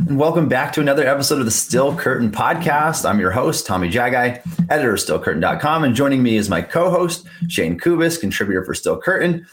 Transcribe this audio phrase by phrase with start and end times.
[0.00, 3.08] And welcome back to another episode of the Still Curtain podcast.
[3.08, 7.78] I'm your host, Tommy Jaggi, editor of StillCurtain.com, and joining me is my co-host, Shayne
[7.78, 9.46] Kubas, contributor for Still Curtain.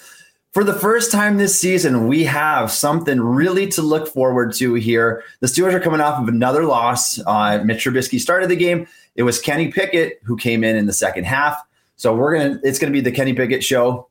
[0.52, 5.24] For the first time this season, we have something really to look forward to here.
[5.42, 7.20] The Steelers are coming off of another loss.
[7.26, 8.88] Uh, Mitch Trubisky started the game.
[9.16, 11.62] It was Kenny Pickett who came in in the second half.
[11.96, 12.60] So we're gonna.
[12.64, 14.10] It's gonna be the Kenny Pickett show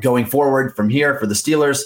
[0.00, 1.82] going forward from here for the Steelers.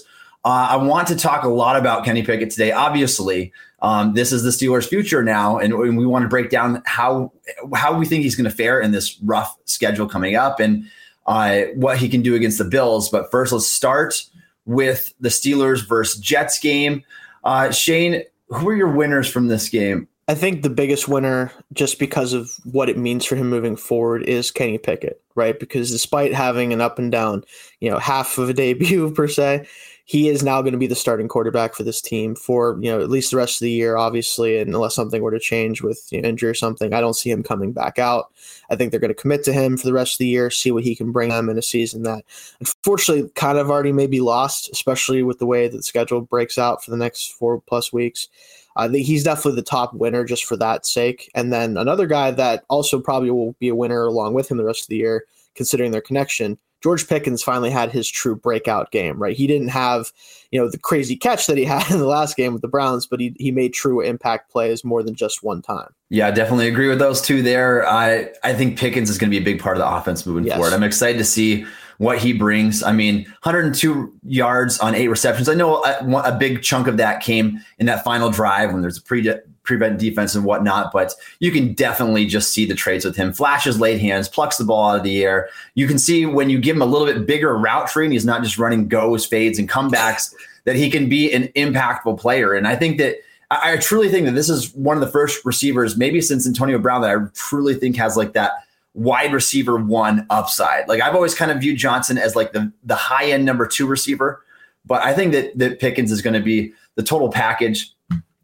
[0.48, 2.72] Uh, I want to talk a lot about Kenny Pickett today.
[2.72, 3.52] Obviously,
[3.82, 7.30] um, this is the Steelers' future now, and, and we want to break down how
[7.74, 10.86] how we think he's going to fare in this rough schedule coming up, and
[11.26, 13.10] uh, what he can do against the Bills.
[13.10, 14.24] But first, let's start
[14.64, 17.04] with the Steelers versus Jets game.
[17.44, 20.08] Uh, Shayne, who are your winners from this game?
[20.28, 24.22] I think the biggest winner, just because of what it means for him moving forward,
[24.22, 25.60] is Kenny Pickett, right?
[25.60, 27.44] Because despite having an up and down,
[27.80, 29.66] you know, half of a debut per se,
[30.08, 32.98] he is now going to be the starting quarterback for this team for you know
[32.98, 36.08] at least the rest of the year, obviously, and unless something were to change with
[36.10, 38.32] you know, injury or something, I don't see him coming back out.
[38.70, 40.70] I think they're going to commit to him for the rest of the year, see
[40.70, 42.24] what he can bring them in a season that
[42.58, 46.56] unfortunately kind of already may be lost, especially with the way that the schedule breaks
[46.56, 48.28] out for the next four plus weeks.
[48.76, 51.30] I think he's definitely the top winner just for that sake.
[51.34, 54.64] And then another guy that also probably will be a winner along with him the
[54.64, 59.18] rest of the year, considering their connection, George Pickens finally had his true breakout game,
[59.18, 59.36] right?
[59.36, 60.12] He didn't have,
[60.50, 63.06] you know, the crazy catch that he had in the last game with the Browns,
[63.06, 65.94] but he, he made true impact plays more than just one time.
[66.10, 67.86] Yeah, I definitely agree with those two there.
[67.86, 70.44] I I think Pickens is going to be a big part of the offense moving
[70.44, 70.56] yes.
[70.56, 70.72] forward.
[70.72, 71.66] I'm excited to see
[71.98, 72.82] what he brings.
[72.82, 75.48] I mean, 102 yards on eight receptions.
[75.48, 78.98] I know a, a big chunk of that came in that final drive when there's
[78.98, 79.28] a pre
[79.64, 83.34] prevent defense and whatnot, but you can definitely just see the traits with him.
[83.34, 85.50] Flashes late hands, plucks the ball out of the air.
[85.74, 88.24] You can see when you give him a little bit bigger route tree and he's
[88.24, 90.34] not just running goes, fades, and comebacks,
[90.64, 92.54] that he can be an impactful player.
[92.54, 93.16] And I think that
[93.50, 96.78] I, I truly think that this is one of the first receivers, maybe since Antonio
[96.78, 98.52] Brown, that I truly think has like that
[98.98, 100.88] wide receiver one upside.
[100.88, 103.86] Like I've always kind of viewed Johnson as like the the high end number two
[103.86, 104.42] receiver,
[104.84, 107.94] but I think that that Pickens is going to be the total package.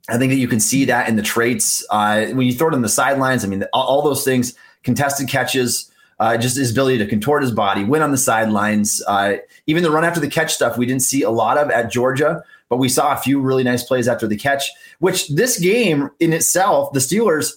[0.09, 2.75] I think that you can see that in the traits uh, when you throw it
[2.75, 3.43] on the sidelines.
[3.45, 7.85] I mean, all, those things, contested catches, uh, just his ability to contort his body,
[7.85, 9.37] win on the sidelines, uh,
[9.67, 12.43] even the run after the catch stuff we didn't see a lot of at Georgia,
[12.69, 14.71] but we saw a few really nice plays after the catch.
[14.99, 17.55] Which this game in itself, the Steelers,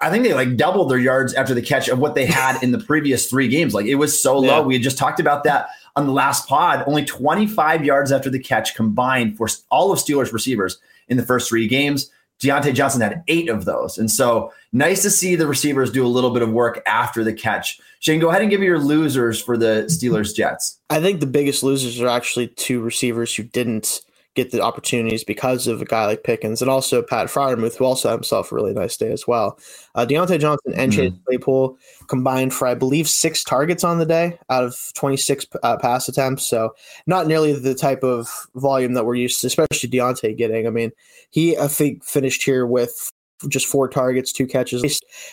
[0.00, 2.72] I think they like doubled their yards after the catch of what they had in
[2.72, 3.74] the previous three games.
[3.74, 4.56] Like it was so yeah.
[4.56, 4.62] low.
[4.62, 6.84] We had just talked about that on the last pod.
[6.86, 10.78] Only 25 yards after the catch combined for all of Steelers receivers
[11.08, 12.10] in the first three games.
[12.40, 13.98] Diontae Johnson had eight of those.
[13.98, 17.34] And so nice to see the receivers do a little bit of work after the
[17.34, 17.78] catch.
[17.98, 20.78] Shayne, go ahead and give me your losers for the Steelers Jets.
[20.88, 24.00] I think the biggest losers are actually two receivers who didn't
[24.36, 28.08] get the opportunities because of a guy like Pickens and also Pat Freiermuth, who also
[28.08, 29.58] had himself a really nice day as well.
[29.94, 31.00] Uh, Diontae Johnson and mm-hmm.
[31.00, 35.76] Chase Claypool combined for, I believe, six targets on the day out of 26 uh,
[35.78, 36.46] pass attempts.
[36.46, 36.74] So
[37.06, 40.66] not nearly the type of volume that we're used to, especially Diontae getting.
[40.66, 40.92] I mean,
[41.30, 43.10] he, I think, finished here with
[43.48, 44.82] just four targets, two catches.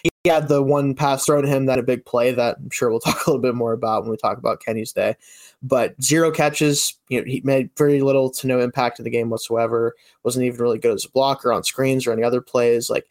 [0.03, 2.89] He had the one pass thrown to him that a big play that I'm sure
[2.89, 5.15] we'll talk a little bit more about when we talk about Kenny's day.
[5.63, 9.29] But zero catches, you know, he made very little to no impact in the game
[9.29, 9.95] whatsoever.
[10.23, 12.89] Wasn't even really good as a blocker on screens or any other plays.
[12.89, 13.07] Like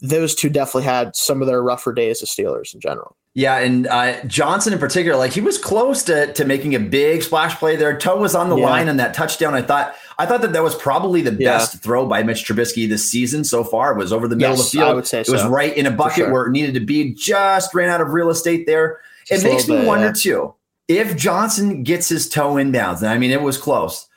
[0.00, 3.16] those two definitely had some of their rougher days as Steelers in general.
[3.34, 7.22] Yeah, and uh, Johnson in particular, like he was close to to making a big
[7.22, 7.96] splash play there.
[7.96, 8.66] Toe was on the yeah.
[8.66, 9.54] line on that touchdown.
[9.54, 11.56] I thought I thought that that was probably the yeah.
[11.56, 13.92] best throw by Mitch Trubisky this season so far.
[13.92, 14.90] It was over the middle yes, of the field.
[14.90, 16.32] I would say it was right in a bucket sure.
[16.32, 17.14] where it needed to be.
[17.14, 19.00] Just ran out of real estate there.
[19.26, 20.12] Just it makes me bit, wonder yeah.
[20.12, 20.54] too
[20.88, 22.98] if Johnson gets his toe inbounds.
[22.98, 24.08] And I mean, it was close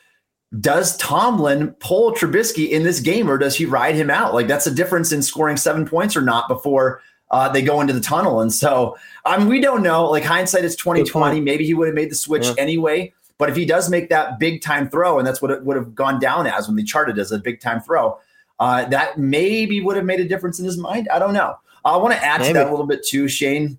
[0.60, 4.34] does Tomlin pull Trubisky in this game or does he ride him out?
[4.34, 7.02] Like that's a difference in scoring seven points or not before
[7.32, 8.42] uh, they go into the tunnel.
[8.42, 8.96] And so
[9.26, 10.10] I mean, we don't know.
[10.10, 11.42] Like hindsight is twenty twenty.
[11.42, 12.54] Maybe he would have made the switch yeah.
[12.58, 13.14] anyway.
[13.38, 15.96] But if he does make that big time throw, and that's what it would have
[15.96, 18.20] gone down as when they charted as a big time throw,
[18.60, 21.10] uh, that maybe would have made a difference in his mind.
[21.10, 21.56] I don't know.
[21.84, 22.54] I want to add maybe.
[22.54, 23.78] to that a little bit too, Shayne.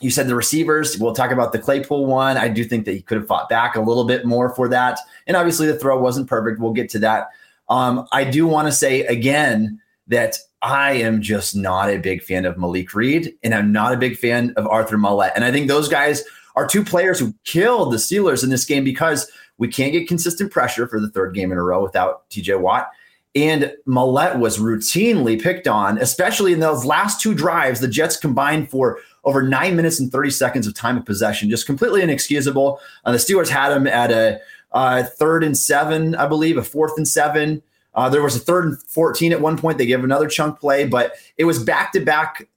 [0.00, 0.98] You said the receivers.
[0.98, 2.36] We'll talk about the Claypool one.
[2.36, 4.98] I do think that he could have fought back a little bit more for that.
[5.26, 6.60] And obviously, the throw wasn't perfect.
[6.60, 7.28] We'll get to that.
[7.68, 12.44] Um, I do want to say again that I am just not a big fan
[12.44, 15.32] of Malik Reed, and I'm not a big fan of Arthur Maulet.
[15.34, 16.24] And I think those guys
[16.54, 20.52] are two players who killed the Steelers in this game because we can't get consistent
[20.52, 22.90] pressure for the third game in a row without TJ Watt.
[23.36, 27.80] And Maulet was routinely picked on, especially in those last two drives.
[27.80, 31.66] The Jets combined for over nine minutes and 30 seconds of time of possession, just
[31.66, 32.80] completely inexcusable.
[33.04, 34.40] Uh, the Steelers had him at a
[34.72, 37.62] uh, third and seven, I believe, a fourth and seven.
[37.94, 39.78] Uh, there was a third and 14 at one point.
[39.78, 42.48] They gave another chunk play, but it was back to back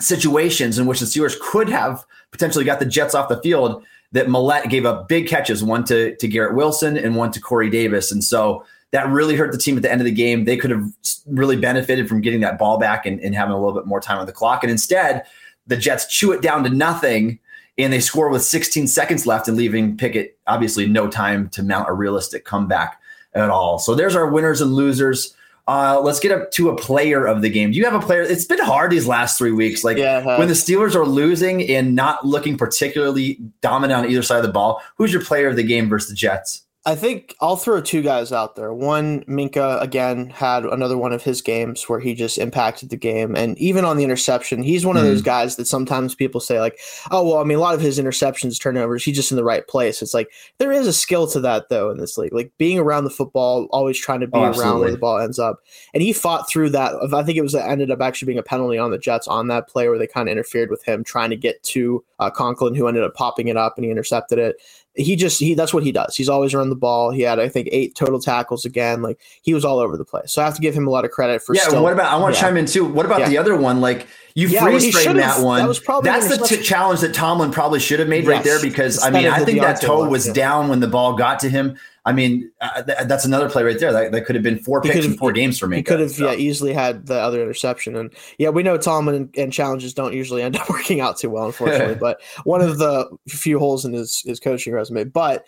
[0.00, 2.04] situations in which the Steelers could have
[2.36, 6.14] potentially got the Jets off the field that Maulet gave up big catches, one to,
[6.16, 8.12] to Garrett Wilson and one to Corey Davis.
[8.12, 10.44] And so that really hurt the team at the end of the game.
[10.44, 10.84] They could have
[11.26, 14.18] really benefited from getting that ball back and, and having a little bit more time
[14.18, 14.62] on the clock.
[14.62, 15.24] And instead,
[15.66, 17.38] the Jets chew it down to nothing
[17.78, 21.88] and they score with 16 seconds left and leaving Pickett obviously no time to mount
[21.88, 23.00] a realistic comeback
[23.34, 23.78] at all.
[23.78, 25.35] So there's our winners and losers.
[25.68, 27.72] Uh, let's get up to a player of the game.
[27.72, 28.22] Do you have a player?
[28.22, 29.82] It's been hard these last three weeks.
[29.82, 34.38] Like yeah, when the Steelers are losing and not looking particularly dominant on either side
[34.38, 36.65] of the ball, who's your player of the game versus the Jets?
[36.86, 38.72] I think I'll throw two guys out there.
[38.72, 43.34] One, Minkah again had another one of his games where he just impacted the game,
[43.34, 45.06] and even on the interception, he's one of mm.
[45.06, 46.78] those guys that sometimes people say like,
[47.10, 49.66] "Oh, well, I mean, a lot of his interceptions, turnovers, he's just in the right
[49.66, 52.78] place." It's like there is a skill to that though in this league, like being
[52.78, 56.04] around the football, always trying to be oh, around where the ball ends up, and
[56.04, 56.94] he fought through that.
[57.12, 59.66] I think it was ended up actually being a penalty on the Jets on that
[59.66, 62.86] play where they kind of interfered with him trying to get to uh, Conklin, who
[62.86, 64.56] ended up popping it up and he intercepted it
[64.96, 66.16] he just he that's what he does.
[66.16, 67.10] He's always run the ball.
[67.10, 69.02] He had I think eight total tackles again.
[69.02, 70.32] Like he was all over the place.
[70.32, 71.54] So I have to give him a lot of credit for.
[71.54, 71.62] Yeah.
[71.62, 72.46] Still, what about I want to yeah.
[72.46, 72.84] chime in too.
[72.84, 73.28] What about yeah.
[73.28, 73.80] the other one?
[73.80, 75.60] Like you yeah, freeze frame that one.
[75.60, 78.28] That was probably that's the t- challenge that Tomlin probably should have made yes.
[78.28, 81.40] right there because I mean I think that toe was down when the ball got
[81.40, 81.78] to him.
[82.06, 83.92] I mean, uh, th- that's another play right there.
[83.92, 85.78] That, that could have been four picks in four games for me.
[85.78, 86.30] He could have, so.
[86.30, 87.96] yeah, easily had the other interception.
[87.96, 91.30] And yeah, we know Tomlin and, and challenges don't usually end up working out too
[91.30, 91.94] well, unfortunately.
[92.00, 95.04] but one of the few holes in his his coaching resume.
[95.04, 95.46] But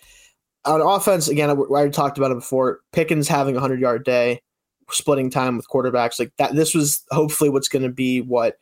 [0.64, 2.80] on offense, again, I, I talked about it before.
[2.92, 4.42] Pickens having a hundred yard day,
[4.90, 6.56] splitting time with quarterbacks like that.
[6.56, 8.56] This was hopefully what's going to be what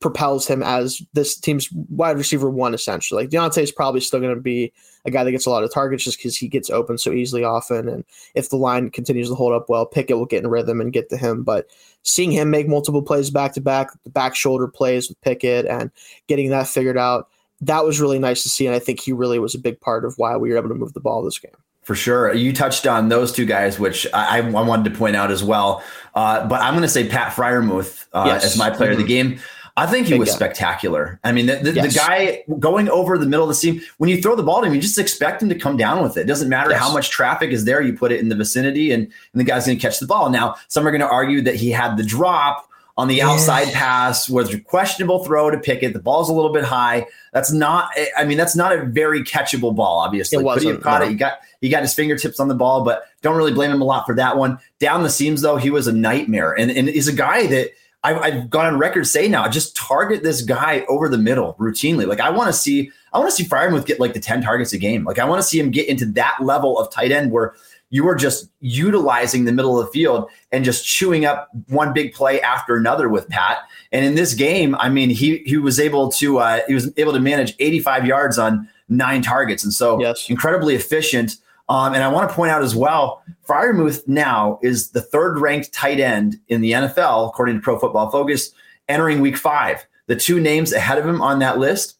[0.00, 3.22] propels him as this team's wide receiver one, essentially.
[3.22, 4.72] Like Diontae is probably still going to be
[5.04, 7.44] a guy that gets a lot of targets just because he gets open so easily
[7.44, 7.88] often.
[7.88, 8.04] And
[8.34, 11.10] if the line continues to hold up well, Pickett will get in rhythm and get
[11.10, 11.42] to him.
[11.42, 11.66] But
[12.02, 15.90] seeing him make multiple plays back to back, the back shoulder plays with Pickett and
[16.28, 17.28] getting that figured out,
[17.60, 18.66] that was really nice to see.
[18.66, 20.74] And I think he really was a big part of why we were able to
[20.74, 21.52] move the ball this game.
[21.82, 22.32] For sure.
[22.32, 25.82] You touched on those two guys, which I, I wanted to point out as well.
[26.14, 28.44] Uh, but I'm going to say Pat Freiermuth uh, yes.
[28.44, 29.00] as my player mm-hmm.
[29.00, 29.30] of the mm-hmm.
[29.32, 29.40] game.
[29.80, 30.34] I think he Big was guy.
[30.34, 31.18] spectacular.
[31.24, 31.94] I mean, the, the, yes.
[31.94, 34.66] the, guy going over the middle of the seam, when you throw the ball to
[34.66, 36.22] him, you just expect him to come down with it.
[36.22, 36.80] It doesn't matter yes.
[36.80, 39.64] how much traffic is there, you put it in the vicinity, and, and the guy's
[39.64, 40.28] going to catch the ball.
[40.28, 42.68] Now, some are going to argue that he had the drop
[42.98, 43.78] on the outside yeah.
[43.78, 45.94] pass was a questionable throw to Pickett.
[45.94, 47.06] The ball's a little bit high.
[47.32, 47.90] That's not.
[47.96, 50.00] Eh, I mean, that's not a very catchable ball.
[50.00, 50.62] Obviously, it.
[50.62, 51.06] He caught no.
[51.06, 51.10] it.
[51.10, 53.84] He got he got his fingertips on the ball, but don't really blame him a
[53.84, 54.58] lot for that one.
[54.80, 57.70] Down the seams though, he was a nightmare, and and is a guy that.
[58.02, 62.06] I've, I've gone on record saying now, just target this guy over the middle routinely.
[62.06, 64.72] Like I want to see, I want to see Freiermuth get like the 10 targets
[64.72, 65.04] a game.
[65.04, 67.54] Like I want to see him get into that level of tight end where
[67.90, 72.14] you are just utilizing the middle of the field and just chewing up one big
[72.14, 73.58] play after another with Pat.
[73.92, 77.12] And in this game, I mean, he he was able to uh, he was able
[77.12, 80.30] to manage 85 yards on nine targets, and so yes.
[80.30, 81.36] incredibly efficient.
[81.70, 85.72] Um, and I want to point out as well, Freiermuth now is the third ranked
[85.72, 88.50] tight end in the NFL according to Pro Football Focus,
[88.88, 89.86] entering Week Five.
[90.06, 91.96] The two names ahead of him on that list,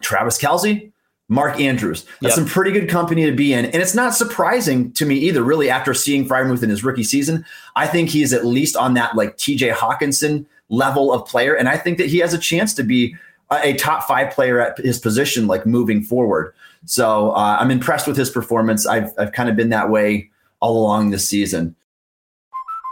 [0.00, 0.92] Travis Kelce
[1.32, 2.04] Mark Andrews.
[2.20, 2.44] That's yep.
[2.44, 3.64] some pretty good company to be in.
[3.64, 7.44] And it's not surprising to me either, really, after seeing Freiermuth in his rookie season.
[7.74, 11.54] I think he's at least on that like TJ Hockenson level of player.
[11.54, 13.16] And I think that he has a chance to be
[13.50, 16.52] a, a top five player at his position, like moving forward.
[16.84, 18.86] So uh, I'm impressed with his performance.
[18.86, 21.76] I've, I've kind of been that way all along this season.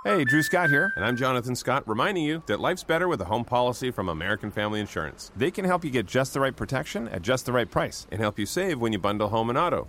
[0.04, 3.26] Hey, Drew Scott here, and I'm Jonathan Scott, reminding you that life's better with a
[3.26, 5.30] home policy from American Family Insurance.
[5.36, 8.18] They can help you get just the right protection at just the right price and
[8.18, 9.88] help you save when you bundle home and auto.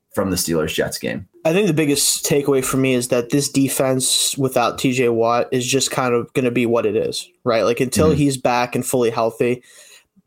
[0.13, 1.27] from the Steelers Jets game?
[1.43, 5.65] I think the biggest takeaway for me is that this defense without TJ Watt is
[5.65, 7.63] just kind of going to be what it is, right?
[7.63, 8.17] Like until mm-hmm.
[8.17, 9.63] he's back and fully healthy,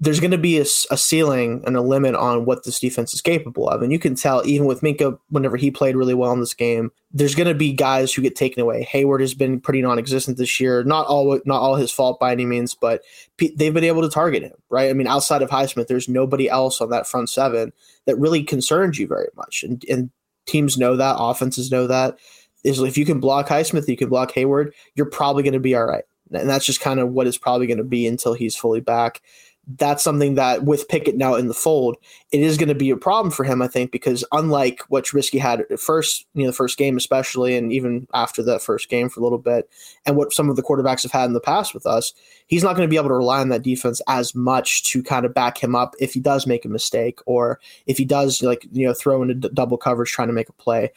[0.01, 3.21] there's going to be a, a, ceiling and a limit on what this defense is
[3.21, 3.81] capable of.
[3.81, 6.91] And you can tell even with Minkah, whenever he played really well in this game,
[7.13, 8.83] there's going to be guys who get taken away.
[8.85, 10.83] Hayward has been pretty non-existent this year.
[10.83, 13.03] Not all, not all his fault by any means, but
[13.39, 14.91] they've been able to target him, right?
[14.91, 17.73] I mean, outside of Highsmith, there's nobody else on that front seven
[18.07, 19.63] that really concerns you very much.
[19.63, 20.11] And, and
[20.47, 22.19] teams know that, offenses know that.
[22.65, 25.77] Is if you can block Highsmith, you can block Hayward, you're probably going to be
[25.77, 26.05] all right.
[26.33, 29.21] And that's just kind of what it's probably going to be until he's fully back
[29.67, 31.97] that's something that with Pickett now in the fold,
[32.33, 35.39] it is going to be a problem for him, I think, because unlike what Trubisky
[35.39, 39.09] had at first, you know, the first game especially, and even after that first game
[39.09, 39.69] for a little bit,
[40.05, 42.13] and what some of the quarterbacks have had in the past with us,
[42.47, 45.25] he's not going to be able to rely on that defense as much to kind
[45.25, 48.67] of back him up if he does make a mistake or if he does like
[48.73, 50.91] you know throw into double coverage trying to make a play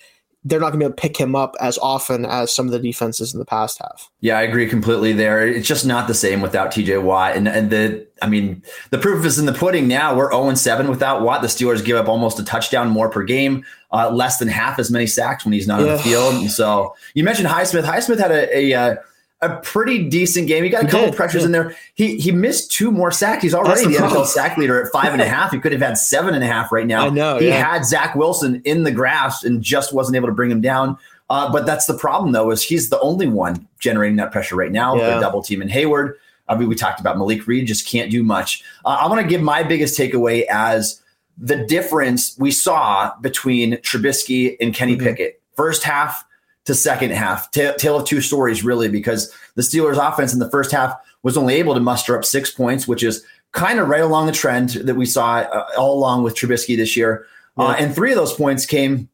[0.48, 2.72] they're not going to be able to pick him up as often as some of
[2.72, 4.10] the defenses in the past have.
[4.22, 5.46] Yeah, I agree completely there.
[5.46, 7.36] It's just not the same without TJ Watt.
[7.36, 10.16] And, and the, I mean, the proof is in the pudding now.
[10.16, 11.42] We're 0 7 without Watt.
[11.42, 14.90] The Steelers give up almost a touchdown more per game, uh, less than half as
[14.90, 15.88] many sacks when he's not yeah.
[15.88, 16.36] on the field.
[16.36, 17.84] And so you mentioned Highsmith.
[17.84, 18.96] Highsmith had a, a, a uh,
[19.42, 20.64] a pretty decent game.
[20.64, 21.76] He got a couple did, pressures in there.
[21.94, 23.44] He he missed two more sacks.
[23.44, 25.52] He's already the, the NFL sack leader at five and a half.
[25.52, 27.06] He could have had seven and a half right now.
[27.06, 27.38] I know.
[27.38, 27.74] He yeah.
[27.74, 30.98] had Zach Wilson in the grasp and just wasn't able to bring him down.
[31.30, 34.72] Uh, but that's the problem, though, is he's the only one generating that pressure right
[34.72, 34.96] now.
[34.96, 35.16] Yeah.
[35.16, 36.18] The double team in Hayward.
[36.48, 38.64] I mean, we talked about Malik Reed just can't do much.
[38.86, 41.02] Uh, I want to give my biggest takeaway as
[41.38, 45.04] the difference we saw between Trubisky and Kenny mm-hmm.
[45.04, 45.42] Pickett.
[45.56, 46.24] First half,
[46.68, 47.50] to second half.
[47.52, 50.94] tale of two stories, really, because the Steelers' offense in the first half
[51.24, 54.34] was only able to muster up six points, which is kind of right along the
[54.34, 57.26] trend that we saw uh, all along with Trubisky this year.
[57.58, 57.70] Uh, yeah.
[57.70, 59.08] Uh, and three of those points came,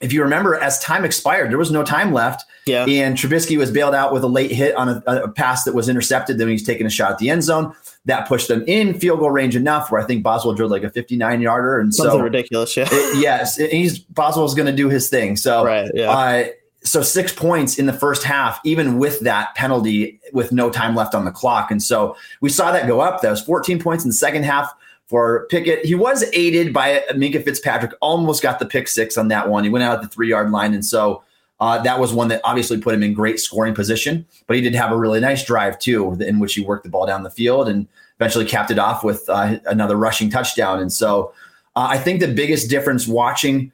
[0.00, 1.50] if you remember, as time expired.
[1.50, 2.44] There was no time left.
[2.66, 2.86] Yeah.
[2.86, 5.88] And Trubisky was bailed out with a late hit on a, a pass that was
[5.88, 6.38] intercepted.
[6.38, 7.74] Then he's taking a shot at the end zone.
[8.04, 10.90] That pushed them in field goal range enough where I think Boswell drilled like a
[10.90, 11.78] 59 yarder.
[11.80, 12.76] And Something so ridiculous.
[12.76, 12.88] Yeah.
[12.90, 13.56] It, yes.
[13.56, 15.36] He's Boswell's going to do his thing.
[15.36, 15.90] So, right.
[15.94, 16.10] Yeah.
[16.10, 16.44] Uh,
[16.84, 21.14] so six points in the first half, even with that penalty with no time left
[21.14, 21.70] on the clock.
[21.70, 23.22] And so we saw that go up.
[23.22, 24.72] That was 14 points in the second half
[25.06, 25.84] for Pickett.
[25.84, 29.62] He was aided by Minkah Fitzpatrick, almost got the pick six on that one.
[29.62, 30.74] He went out at the three yard line.
[30.74, 31.22] And so
[31.60, 34.74] uh, that was one that obviously put him in great scoring position, but he did
[34.74, 37.68] have a really nice drive too, in which he worked the ball down the field
[37.68, 37.86] and
[38.18, 40.80] eventually capped it off with uh, another rushing touchdown.
[40.80, 41.32] And so
[41.76, 43.70] uh, I think the biggest difference watching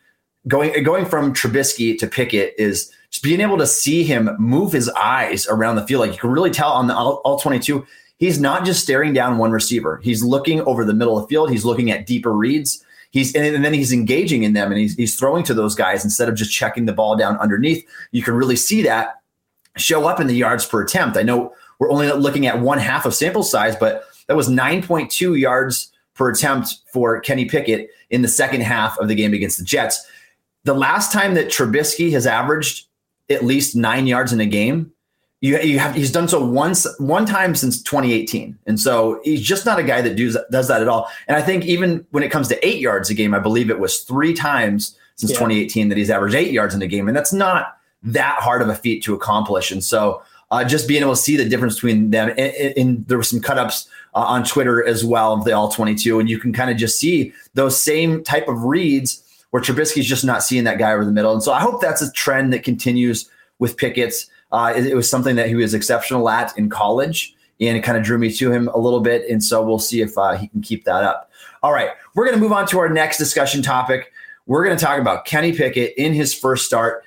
[0.47, 4.89] going going from Trubisky to Pickett is just being able to see him move his
[4.91, 6.01] eyes around the field.
[6.01, 7.87] Like you can really tell on the all, all 22,
[8.19, 10.01] he's not just staring down one receiver.
[10.03, 11.51] He's looking over the middle of the field.
[11.51, 12.85] He's looking at deeper reads.
[13.11, 16.05] He's and, and then he's engaging in them and he's, he's throwing to those guys
[16.05, 17.87] instead of just checking the ball down underneath.
[18.13, 19.21] You can really see that
[19.77, 21.17] show up in the yards per attempt.
[21.17, 25.39] I know we're only looking at one half of sample size, but that was 9.2
[25.39, 29.65] yards per attempt for Kenny Pickett in the second half of the game against the
[29.65, 30.05] Jets.
[30.65, 32.88] The last time that Trubisky has averaged
[33.31, 34.93] at least nine yards in a game.
[35.41, 39.65] You, you have he's done so once one time since 2018, and so he's just
[39.65, 41.09] not a guy that does does that at all.
[41.29, 43.79] And I think even when it comes to eight yards a game, I believe it
[43.79, 45.39] was three times since yeah.
[45.39, 48.69] 2018 that he's averaged eight yards in a game, and that's not that hard of
[48.69, 49.71] a feat to accomplish.
[49.71, 52.39] And so uh, just being able to see the difference between them, and,
[52.77, 56.29] and there were some cutups uh, on Twitter as well of the all 22, and
[56.29, 60.43] you can kind of just see those same type of reads where Trubisky's just not
[60.43, 61.33] seeing that guy over the middle.
[61.33, 63.29] And so I hope that's a trend that continues
[63.59, 64.29] with Pickett's.
[64.53, 67.99] Uh, it, it, was something that he was exceptional at in college, and it kind
[67.99, 69.29] of drew me to him a little bit.
[69.29, 71.31] And so we'll see if uh, he can keep that up.
[71.63, 74.13] All right, we're going to move on to our next discussion topic.
[74.47, 77.05] We're going to talk about Kenny Pickett in his first start.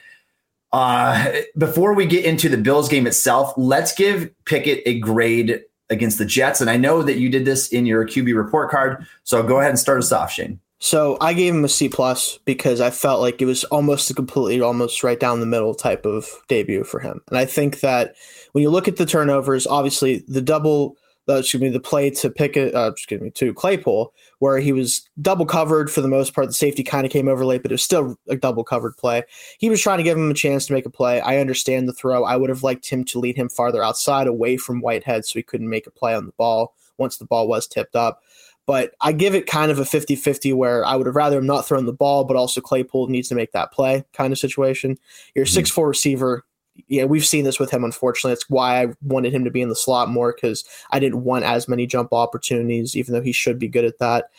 [0.71, 6.17] Uh, before we get into the Bills game itself, let's give Pickett a grade against
[6.17, 6.62] the Jets.
[6.62, 9.05] And I know that you did this in your QB report card.
[9.24, 10.60] So go ahead and start us off, Shayne.
[10.84, 14.16] So I gave him a C plus because I felt like it was almost a
[14.16, 17.22] completely, almost right down the middle type of debut for him.
[17.28, 18.16] And I think that
[18.54, 20.98] when you look at the turnovers, obviously the double,
[21.30, 24.74] uh, excuse me, the play to pick it, uh, excuse me, to Claypool, where he
[24.74, 26.48] was double covered for the most part.
[26.48, 29.22] The safety kind of came over late, but it was still a double covered play.
[29.60, 31.22] He was trying to give him a chance to make a play.
[31.22, 32.24] I understand the throw.
[32.24, 35.44] I would have liked him to lead him farther outside, away from Whitehead, so he
[35.44, 38.22] couldn't make a play on the ball once the ball was tipped up.
[38.67, 41.46] But I give it kind of a 50 50 where I would have rather him
[41.46, 44.98] not thrown the ball, but also Claypool needs to make that play kind of situation.
[45.36, 45.79] Your mm-hmm.
[45.79, 46.46] 6'4 receiver,
[46.88, 48.31] yeah, we've seen this with him, unfortunately.
[48.31, 51.43] That's why I wanted him to be in the slot more because I didn't want
[51.43, 54.29] as many jump opportunities, even though he should be good at that.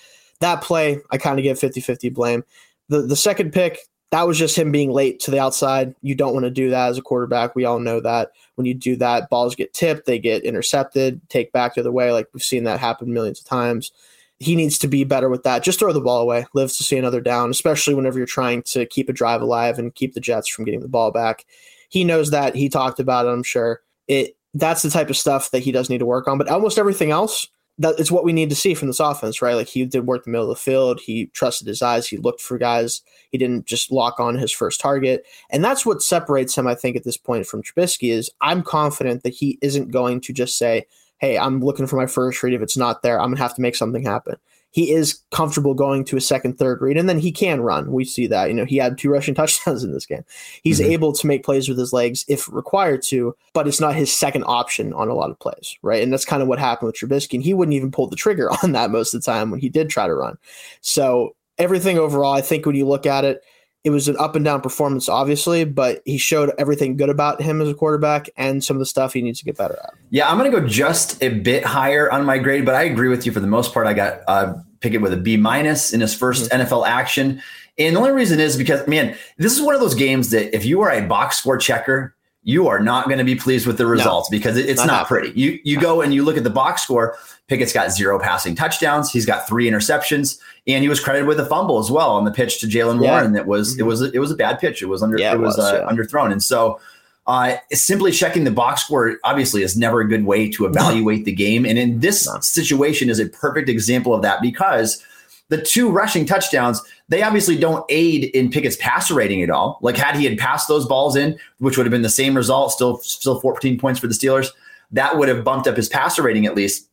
[0.41, 2.45] That play, I kind of give 50 50 blame.
[2.89, 3.79] The, the second pick,
[4.13, 5.95] that was just him being late to the outside.
[6.03, 7.57] You don't want to do that as a quarterback.
[7.57, 8.33] We all know that.
[8.55, 12.13] When you do that, balls get tipped, they get intercepted, take back the other way.
[12.13, 13.93] Like we've seen that happen millions of times.
[14.39, 15.63] He needs to be better with that.
[15.63, 16.47] Just throw the ball away.
[16.53, 19.95] Lives to see another down, especially whenever you're trying to keep a drive alive and
[19.95, 21.47] keep the Jets from getting the ball back.
[21.89, 22.57] He knows that.
[22.57, 23.83] He talked about it, I'm sure.
[24.09, 26.39] It that's the type of stuff that he does need to work on.
[26.39, 27.47] But almost everything else,
[27.79, 29.55] that is what we need to see from this offense, right?
[29.55, 31.01] Like he did work the middle of the field.
[31.01, 32.07] He trusted his eyes.
[32.07, 33.03] He looked for guys.
[33.31, 35.25] He didn't just lock on his first target.
[35.51, 39.23] And that's what separates him, I think, at this point from Trubisky is I'm confident
[39.23, 40.87] that he isn't going to just say,
[41.19, 42.53] Hey, I'm looking for my first read.
[42.53, 44.37] If it's not there, I'm gonna have to make something happen
[44.73, 47.93] he is comfortable going to a second, third read, and then he can run.
[47.93, 48.49] We see that.
[48.49, 50.25] You know, he had two rushing touchdowns in this game.
[50.63, 50.91] He's mm-hmm.
[50.91, 54.45] able to make plays with his legs if required to, but it's not his second
[54.47, 56.03] option on a lot of plays, right?
[56.03, 57.35] And that's kind of what happened with Trubisky.
[57.35, 59.69] And he wouldn't even pull the trigger on that most of the time when he
[59.69, 60.39] did try to run.
[60.81, 63.43] So everything overall, I think when you look at it,
[63.85, 67.61] it was an up and down performance, obviously, but he showed everything good about him
[67.61, 69.95] as a quarterback and some of the stuff he needs to get better at.
[70.11, 73.09] Yeah, I'm going to go just a bit higher on my grade, but I agree
[73.09, 73.89] with you for the most part.
[73.89, 76.63] I got uh, Pickett with a B minus in his 1st mm-hmm.
[76.63, 77.43] NFL action.
[77.79, 80.65] And the only reason is because, man, this is one of those games that if
[80.65, 83.87] you are a box score checker, you are not going to be pleased with the
[83.87, 85.39] results no, because it's not, not pretty.
[85.39, 87.17] You you go and you look at the box score.
[87.47, 89.13] Pickett's got zero passing touchdowns.
[89.13, 92.33] He's got three interceptions, and he was credited with a fumble as well on the
[92.33, 93.11] pitch to Jaylen yeah.
[93.11, 93.33] Warren.
[93.33, 93.81] That was mm-hmm.
[93.81, 94.83] it was it was a bad pitch.
[94.83, 95.93] It was under yeah, it was, was uh, yeah.
[95.93, 96.81] underthrown, and so
[97.27, 101.33] uh, simply checking the box score obviously is never a good way to evaluate the
[101.33, 101.65] game.
[101.65, 105.05] And in this situation, is a perfect example of that because
[105.53, 106.81] the two rushing touchdowns,
[107.11, 109.79] they obviously don't aid in Pickett's passer rating at all.
[109.83, 112.73] Like had he had passed those balls in, which would have been the same result,
[112.73, 114.49] still still 14 points for the Steelers,
[114.93, 116.89] that would have bumped up his passer rating at least,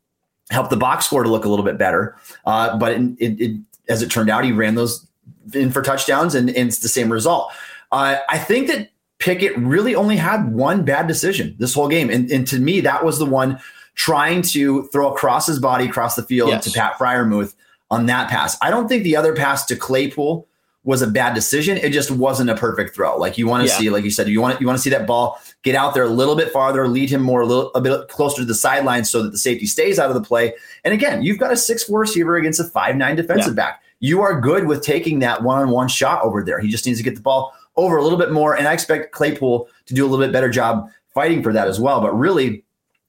[0.51, 2.17] helped the box score to look a little bit better.
[2.45, 5.07] Uh, but it, it, it, as it turned out, he ran those
[5.53, 7.53] in for touchdowns, and, and it's the same result.
[7.93, 8.89] Uh, I think that
[9.19, 13.05] Pickett really only had one bad decision this whole game, and, and to me, that
[13.05, 13.57] was the one
[13.95, 16.65] trying to throw across his body across the field yes.
[16.65, 17.53] to Pat Freiermuth
[17.91, 18.57] on that pass.
[18.61, 20.47] I don't think the other pass to Claypool
[20.83, 21.77] was a bad decision.
[21.77, 23.17] It just wasn't a perfect throw.
[23.17, 23.77] Like you want to yeah.
[23.77, 26.03] see, like you said, you want you want to see that ball get out there
[26.03, 29.03] a little bit farther, lead him more a little a bit closer to the sideline
[29.03, 30.53] so that the safety stays out of the play.
[30.85, 33.65] And again, you've got a six four receiver against a five nine defensive yeah.
[33.65, 33.83] back.
[33.99, 36.59] You are good with taking that one on one shot over there.
[36.59, 39.11] He just needs to get the ball over a little bit more, and I expect
[39.11, 41.99] Claypool to do a little bit better job fighting for that as well.
[41.99, 42.63] But really,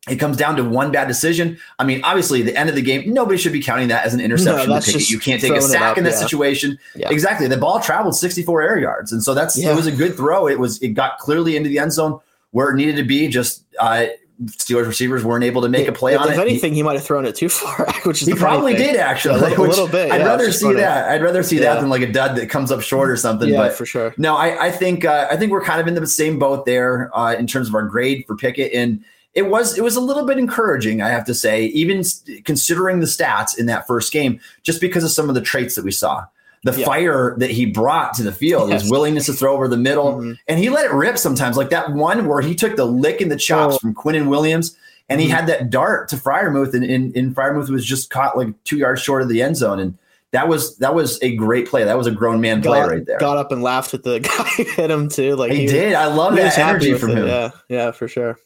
[0.09, 1.59] it comes down to one bad decision.
[1.79, 4.21] I mean, obviously, the end of the game, nobody should be counting that as an
[4.21, 4.71] interception.
[4.71, 6.19] No, you can't take a sack in that yeah.
[6.19, 6.79] situation.
[6.97, 7.11] Yeah.
[7.11, 7.47] Exactly.
[7.49, 9.73] The ball traveled 64 air yards, and so that's yeah.
[9.73, 10.49] it was a good throw.
[10.49, 12.19] It was it got clearly into the end zone
[12.53, 13.29] where it needed to be.
[13.29, 14.07] Just uh,
[14.47, 16.37] Steelers receivers weren't able to make a play if, on if it.
[16.37, 18.97] If anything, he, he might have thrown it too far, which is he probably did
[18.97, 19.35] actually.
[19.35, 20.11] A, little, a little bit.
[20.11, 21.11] I'd rather see that.
[21.11, 23.51] I'd rather see that than like a dud that comes up short or something.
[23.51, 24.15] Yeah, but for sure.
[24.17, 27.15] No, I, I think uh, I think we're kind of in the same boat there
[27.15, 30.27] uh, in terms of our grade for Pickett and it was it was a little
[30.27, 32.03] bit encouraging, I have to say, even
[32.45, 35.85] considering the stats in that first game, just because of some of the traits that
[35.85, 36.27] we saw.
[36.63, 36.85] The yeah.
[36.85, 38.83] fire that he brought to the field, yes.
[38.83, 40.33] his willingness to throw over the middle, mm-hmm.
[40.47, 41.57] and he let it rip sometimes.
[41.57, 43.79] Like that one where he took the lick in the chops oh.
[43.79, 44.77] from Quinnen Williams,
[45.09, 45.37] and he mm-hmm.
[45.37, 49.01] had that dart to Freiermuth, and, and, and Freiermuth was just caught like two yards
[49.01, 49.97] short of the end zone, and
[50.33, 51.85] that was that was a great play.
[51.85, 53.19] That was a grown man got, play right there.
[53.19, 55.37] Got up and laughed at the guy who hit him too.
[55.37, 55.95] Like he, he did.
[55.95, 57.19] I love that energy from it.
[57.19, 57.27] him.
[57.27, 58.39] Yeah, yeah, for sure.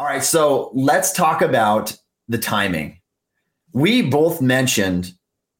[0.00, 1.94] All right, so let's talk about
[2.26, 2.98] the timing.
[3.74, 5.12] We both mentioned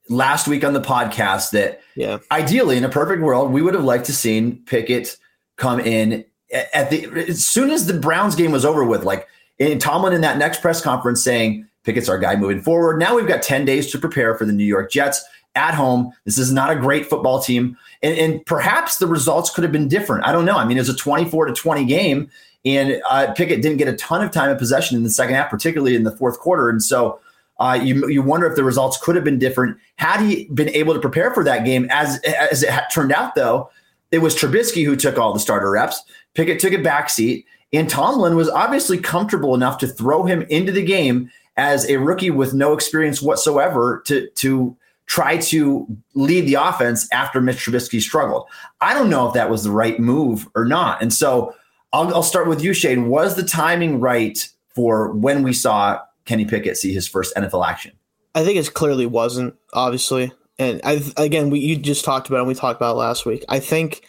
[0.08, 2.16] last week on the podcast that yeah.
[2.32, 5.18] ideally in a perfect world, we would have liked to seen Pickett
[5.56, 6.24] come in
[6.72, 10.22] at the as soon as the Browns game was over with, like in Tomlin in
[10.22, 12.98] that next press conference saying Pickett's our guy moving forward.
[12.98, 15.22] Now we've got 10 days to prepare for the New York Jets
[15.54, 16.14] at home.
[16.24, 17.76] This is not a great football team.
[18.02, 20.26] And, and perhaps the results could have been different.
[20.26, 20.56] I don't know.
[20.56, 22.30] I mean, it was a 24 to 20 game.
[22.64, 25.50] And uh, Pickett didn't get a ton of time of possession in the second half,
[25.50, 26.68] particularly in the fourth quarter.
[26.68, 27.18] And so
[27.60, 30.94] uh, you you wonder if the results could have been different had he been able
[30.94, 31.86] to prepare for that game.
[31.90, 33.70] As as it turned out, though,
[34.10, 36.02] it was Trubisky who took all the starter reps.
[36.34, 40.72] Pickett took a back seat, and Tomlin was obviously comfortable enough to throw him into
[40.72, 46.54] the game as a rookie with no experience whatsoever to to try to lead the
[46.54, 48.46] offense after Mitch Trubisky struggled.
[48.80, 51.54] I don't know if that was the right move or not, and so
[51.92, 53.08] I'll, I'll start with you, Shayne.
[53.08, 54.38] Was the timing right
[54.74, 57.92] for when we saw Kenny Pickett see his first NFL action?
[58.34, 60.32] I think it clearly wasn't, obviously.
[60.58, 63.26] And I, again, we you just talked about it and we talked about it last
[63.26, 63.44] week.
[63.48, 64.06] I think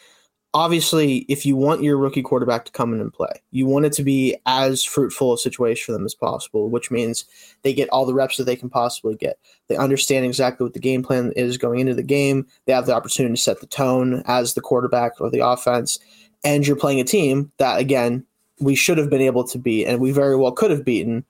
[0.53, 3.93] obviously, if you want your rookie quarterback to come in and play, you want it
[3.93, 7.25] to be as fruitful a situation for them as possible, which means
[7.63, 9.39] they get all the reps that they can possibly get.
[9.67, 12.45] They understand exactly what the game plan is going into the game.
[12.65, 15.99] They have the opportunity to set the tone as the quarterback or the offense.
[16.43, 18.25] And you're playing a team that, again,
[18.59, 21.23] we should have been able to beat, and we very well could have beaten,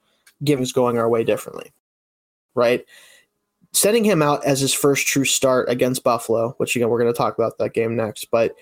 [0.44, 1.72] given it's going our way differently.
[2.54, 2.84] Right?
[3.72, 7.16] sending him out as his first true start against Buffalo, which again we're going to
[7.16, 8.54] talk about that game next, but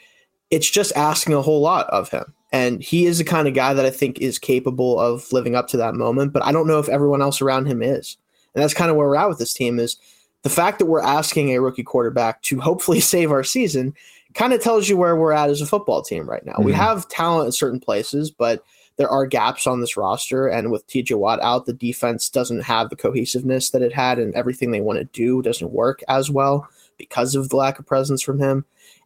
[0.51, 2.33] it's just asking a whole lot of him.
[2.53, 5.69] And he is the kind of guy that I think is capable of living up
[5.69, 8.17] to that moment, but I don't know if everyone else around him is.
[8.55, 9.97] And that's kind of where we're at with this team is
[10.43, 13.95] the fact that we're asking a rookie quarterback to hopefully save our season
[14.35, 16.53] kind of tells you where we're at as a football team right now.
[16.53, 16.65] Mm-hmm.
[16.65, 18.65] We have talent in certain places, but
[18.97, 20.47] there are gaps on this roster.
[20.47, 24.35] And with TJ Watt out, the defense doesn't have the cohesiveness that it had, and
[24.35, 28.21] everything they want to do doesn't work as well because of the lack of presence
[28.23, 28.65] from him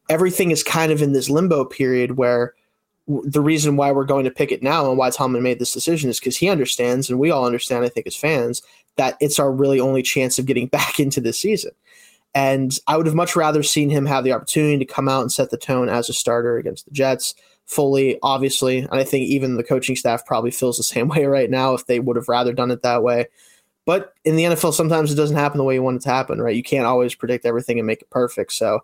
[0.09, 2.55] everything is kind of in this limbo period where
[3.07, 6.09] the reason why we're going to pick it now and why Tomlin made this decision
[6.09, 8.63] is because he understands, and we all understand, I think, as fans,
[8.97, 11.73] that it's our really only chance of getting back into this season.
[12.35, 15.31] And I would have much rather seen him have the opportunity to come out and
[15.31, 18.79] set the tone as a starter against the Jets fully, obviously.
[18.79, 21.87] And I think even the coaching staff probably feels the same way right now if
[21.87, 23.27] they would have rather done it that way.
[23.87, 26.41] But in the NFL, sometimes it doesn't happen the way you want it to happen,
[26.41, 26.57] right?
[26.57, 28.53] You can't always predict everything and make it perfect.
[28.53, 28.81] So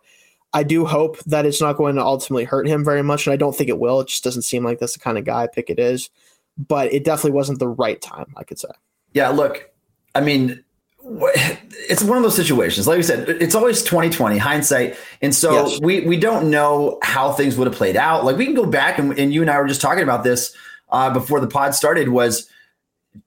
[0.53, 3.37] I do hope that it's not going to ultimately hurt him very much, and I
[3.37, 4.01] don't think it will.
[4.01, 6.11] It just doesn't seem like that's the kind of guy Pickett is.
[6.59, 8.69] But it definitely wasn't the right time, I could say.
[9.15, 9.71] Yeah, look,
[10.15, 10.63] I mean,
[11.03, 12.87] it's one of those situations.
[12.87, 14.97] Like I said, it's always 2020 hindsight.
[15.23, 15.81] And so yes.
[15.81, 18.25] we we don't know how things would have played out.
[18.25, 20.55] Like we can go back and, and you and I were just talking about this
[20.91, 22.49] uh, before the pod started was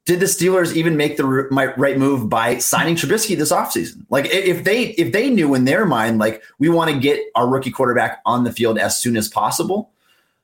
[0.05, 4.05] did the Steelers even make the right move by signing Trubisky this offseason?
[4.09, 7.47] Like if they if they knew in their mind like we want to get our
[7.47, 9.92] rookie quarterback on the field as soon as possible,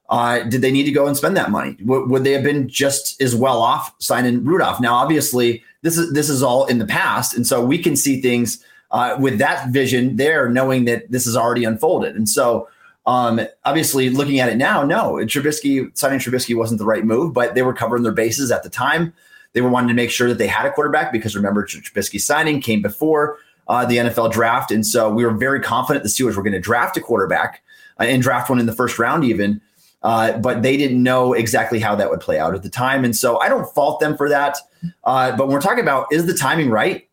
[0.09, 1.73] uh, did they need to go and spend that money?
[1.85, 4.81] W- would they have been just as well off signing Rudolph?
[4.81, 8.21] Now, obviously, this is this is all in the past, and so we can see
[8.21, 12.67] things uh, with that vision there, knowing that this is already unfolded, and so.
[13.05, 17.55] Um, obviously, looking at it now, no, Trubisky signing Trubisky wasn't the right move, but
[17.55, 19.13] they were covering their bases at the time.
[19.53, 22.61] They were wanting to make sure that they had a quarterback because remember, Trubisky signing
[22.61, 24.71] came before uh, the NFL draft.
[24.71, 27.63] And so we were very confident the Steelers were going to draft a quarterback
[27.99, 29.61] uh, and draft one in the first round, even.
[30.01, 33.03] Uh, but they didn't know exactly how that would play out at the time.
[33.03, 34.57] And so I don't fault them for that.
[35.03, 37.07] Uh, but when we're talking about is the timing right?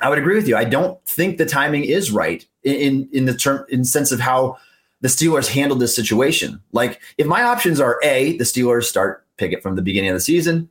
[0.00, 0.56] I would agree with you.
[0.56, 4.56] I don't think the timing is right in in the term in sense of how
[5.00, 6.60] the Steelers handled this situation.
[6.72, 10.20] Like if my options are A, the Steelers start Pickett from the beginning of the
[10.20, 10.70] season,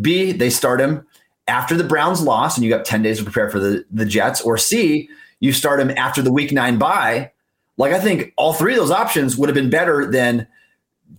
[0.00, 1.06] B, they start him
[1.48, 4.40] after the Browns loss and you got 10 days to prepare for the, the Jets.
[4.40, 5.08] Or C,
[5.40, 7.32] you start him after the week nine bye.
[7.76, 10.46] Like I think all three of those options would have been better than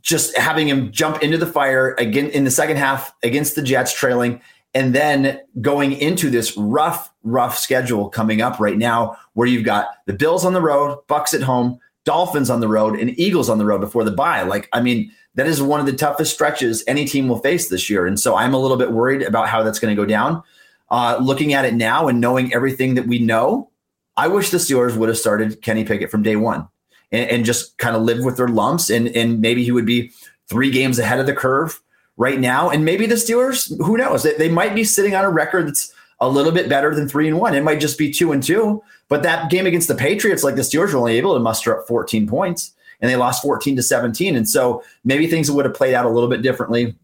[0.01, 3.93] just having him jump into the fire again in the second half against the Jets
[3.93, 4.41] trailing
[4.73, 9.87] and then going into this rough, rough schedule coming up right now where you've got
[10.07, 13.59] the Bills on the road, Bucks at home, Dolphins on the road, and Eagles on
[13.59, 14.41] the road before the bye.
[14.41, 17.89] Like, I mean, that is one of the toughest stretches any team will face this
[17.89, 18.05] year.
[18.05, 20.43] And so I'm a little bit worried about how that's going to go down.
[20.89, 23.69] Uh, looking at it now and knowing everything that we know,
[24.17, 26.67] I wish the Steelers would have started Kenny Pickett from day one
[27.13, 28.89] and, and just kind of live with their lumps.
[28.89, 30.11] And, and maybe he would be
[30.49, 31.81] three games ahead of the curve
[32.17, 32.69] right now.
[32.69, 35.93] And maybe the Steelers, who knows, they, they might be sitting on a record that's
[36.19, 37.55] a little bit better than three and one.
[37.55, 38.83] It might just be two and two.
[39.07, 41.87] But that game against the Patriots, like the Steelers were only able to muster up
[41.87, 44.35] 14 points and they lost 14 to 17.
[44.35, 46.95] And so maybe things would have played out a little bit differently.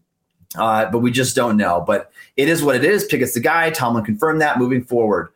[0.56, 1.84] Uh, but we just don't know.
[1.86, 3.04] But it is what it is.
[3.04, 3.70] Pickett's the guy.
[3.70, 5.28] Tomlin confirmed that moving forward.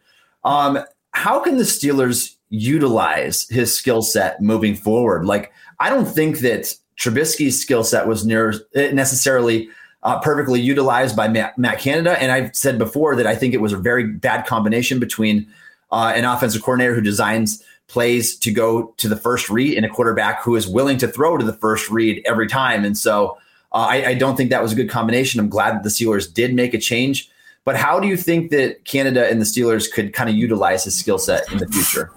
[0.42, 0.78] Um,
[1.12, 5.26] how can the Steelers utilize his skill set moving forward?
[5.26, 9.68] Like, I don't think that Trubisky's skill set was near necessarily
[10.04, 12.20] uh, perfectly utilized by Matt, Matt, Canada.
[12.20, 15.46] And I've said before that I think it was a very bad combination between
[15.90, 19.88] uh, an offensive coordinator who designs plays to go to the first read and a
[19.88, 22.84] quarterback who is willing to throw to the first read every time.
[22.84, 23.38] And so
[23.72, 25.38] uh, I, I, don't think that was a good combination.
[25.38, 27.30] I'm glad that the Steelers did make a change.
[27.64, 30.98] But how do you think that Canada and the Steelers could kind of utilize his
[30.98, 32.10] skill set in the future?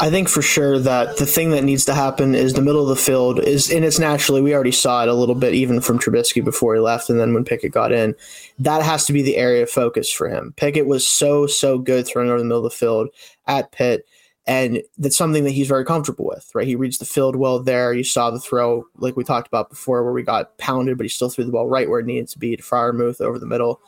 [0.00, 2.88] I think for sure that the thing that needs to happen is the middle of
[2.88, 5.98] the field is, and it's naturally, we already saw it a little bit even from
[5.98, 8.14] Trubisky before he left and then when Pickett got in.
[8.58, 10.54] That has to be the area of focus for him.
[10.56, 13.08] Pickett was so, so good throwing over the middle of the field
[13.46, 14.06] at Pitt
[14.46, 16.66] and that's something that he's very comfortable with, right?
[16.66, 17.92] He reads the field well there.
[17.92, 21.08] You saw the throw, like we talked about before, where we got pounded, but he
[21.08, 23.80] still threw the ball right where it needed to be to Freiermuth over the middle.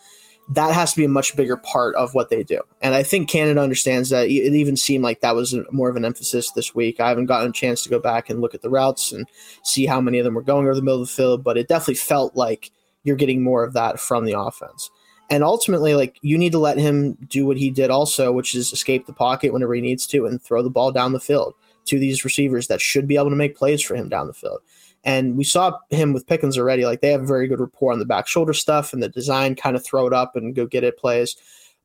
[0.48, 2.60] That has to be a much bigger part of what they do.
[2.82, 4.26] And I think Canada understands that.
[4.26, 7.00] It even seemed like that was more of an emphasis this week.
[7.00, 9.26] I haven't gotten a chance to go back and look at the routes and
[9.62, 11.68] see how many of them were going over the middle of the field, but it
[11.68, 12.70] definitely felt like
[13.04, 14.90] you're getting more of that from the offense.
[15.30, 18.72] And ultimately, like you need to let him do what he did also, which is
[18.72, 21.54] escape the pocket whenever he needs to and throw the ball down the field
[21.86, 24.60] to these receivers that should be able to make plays for him down the field.
[25.04, 26.86] And we saw him with Pickens already.
[26.86, 29.54] Like they have a very good rapport on the back shoulder stuff and the design
[29.54, 31.36] kind of throw it up and go get it plays.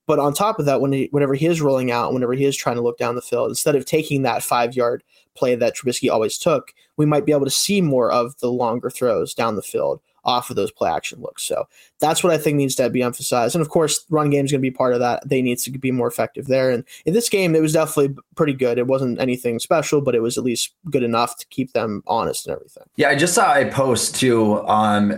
[0.08, 2.58] But on top of that, when he, whenever he is rolling out, whenever he is
[2.58, 5.04] trying to look down the field, instead of taking that five yard
[5.36, 8.90] play that Trubisky always took, we might be able to see more of the longer
[8.90, 11.44] throws down the field off of those play action looks.
[11.44, 11.68] So
[12.00, 13.56] that's what I think needs to be emphasized.
[13.56, 15.28] And of course, run game is going to be part of that.
[15.28, 16.72] They need to be more effective there.
[16.72, 18.78] And in this game, it was definitely pretty good.
[18.78, 22.48] It wasn't anything special, but it was at least good enough to keep them honest
[22.48, 22.84] and everything.
[22.96, 24.66] Yeah, I just saw a post too.
[24.68, 25.12] Um,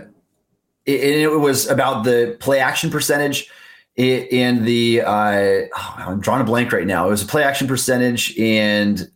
[0.86, 3.50] it, it was about the play action percentage
[3.96, 5.02] in the.
[5.02, 7.06] Uh, oh, I'm drawing a blank right now.
[7.06, 9.10] It was a play action percentage and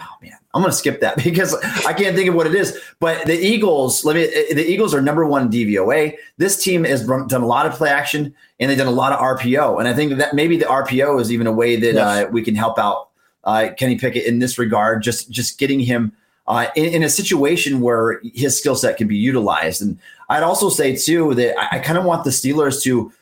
[0.00, 1.54] oh man, I'm going to skip that because
[1.86, 2.80] I can't think of what it is.
[2.98, 4.26] But the Eagles, let me.
[4.26, 6.16] The Eagles are number one DVOA.
[6.38, 9.20] This team has done a lot of play action and they've done a lot of
[9.20, 9.78] RPO.
[9.78, 12.26] And I think that maybe the RPO is even a way that yes.
[12.26, 13.10] uh, we can help out
[13.44, 15.02] uh, Kenny Pickett in this regard.
[15.02, 16.12] Just just getting him
[16.48, 19.82] uh, in, in, a situation where his skill set can be utilized.
[19.82, 23.12] And I'd also say too that I, I kind of want the Steelers to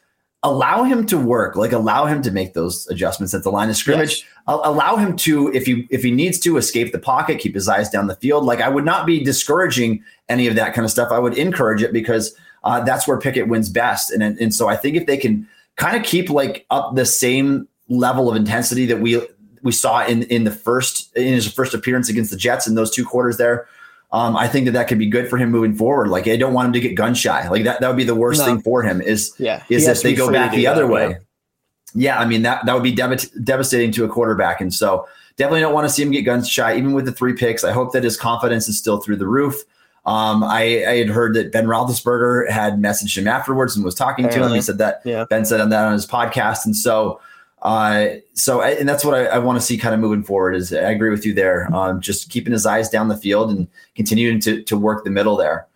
[0.45, 3.77] allow him to work, like allow him to make those adjustments at the line of
[3.77, 4.21] scrimmage.
[4.21, 4.31] Yes.
[4.47, 7.89] Allow him to, if he if he needs to, escape the pocket, keep his eyes
[7.89, 8.45] down the field.
[8.45, 11.11] Like I would not be discouraging any of that kind of stuff.
[11.11, 14.11] I would encourage it because uh, that's where Pickett wins best.
[14.11, 17.67] And and so I think if they can kind of keep like up the same
[17.89, 19.21] level of intensity that we
[19.63, 22.91] we saw in in the first in his first appearance against the Jets in those
[22.91, 23.67] two quarters there,
[24.15, 26.07] um, I think that that could be good for him moving forward.
[26.07, 27.49] Like I don't want him to get gun shy.
[27.49, 28.47] Like that that would be the worst no.
[28.47, 29.03] thing for him.
[29.03, 31.09] Is yeah, is if they go back the other way.
[31.09, 31.17] Yeah.
[31.95, 32.19] yeah.
[32.21, 35.75] I mean that that would be dev- devastating to a quarterback, and so definitely don't
[35.75, 37.65] want to see him get gun shy, even with the three picks.
[37.65, 39.65] I hope that his confidence is still through the roof.
[40.07, 44.27] Um, I, I, had heard that Ben Roethlisberger had messaged him afterwards and was talking
[44.27, 44.49] Apparently.
[44.49, 44.57] to him.
[44.57, 45.25] He said that yeah.
[45.29, 47.21] Ben said on that on his podcast, and so
[47.65, 50.55] uh, so, and that's what I, I want to see kind of moving forward.
[50.55, 51.75] Is I agree with you there.
[51.75, 55.37] Um, just keeping his eyes down the field and continuing to to work the middle
[55.37, 55.67] there.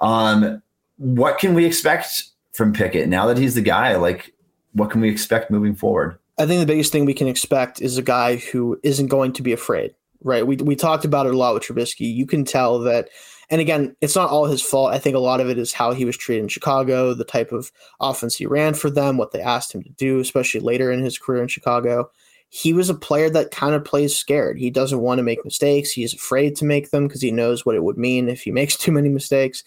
[0.00, 0.62] Um,
[0.98, 3.96] what can we expect from Pickett now that he's the guy?
[3.96, 4.34] Like,
[4.72, 6.18] what can we expect moving forward?
[6.38, 9.42] I think the biggest thing we can expect is a guy who isn't going to
[9.42, 9.94] be afraid.
[10.22, 10.46] Right?
[10.46, 12.14] We we talked about it a lot with Trubisky.
[12.14, 13.08] You can tell that
[13.52, 14.94] and again, it's not all his fault.
[14.94, 17.52] I think a lot of it is how he was treated in Chicago, the type
[17.52, 21.02] of offense he ran for them, what they asked him to do, especially later in
[21.02, 22.10] his career in Chicago.
[22.48, 24.58] He was a player that kind of plays scared.
[24.58, 25.90] He doesn't want to make mistakes.
[25.90, 28.74] He's afraid to make them because he knows what it would mean if he makes
[28.74, 29.62] too many mistakes.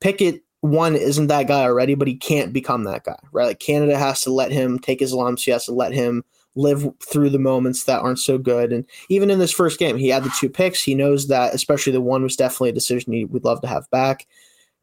[0.00, 3.48] Pickett, one, isn't that guy already, but he can't become that guy, right?
[3.48, 5.44] Like Canada has to let him take his lumps.
[5.44, 6.24] He has to let him
[6.60, 8.72] live through the moments that aren't so good.
[8.72, 10.82] And even in this first game, he had the two picks.
[10.82, 13.90] He knows that, especially the one was definitely a decision he would love to have
[13.90, 14.26] back.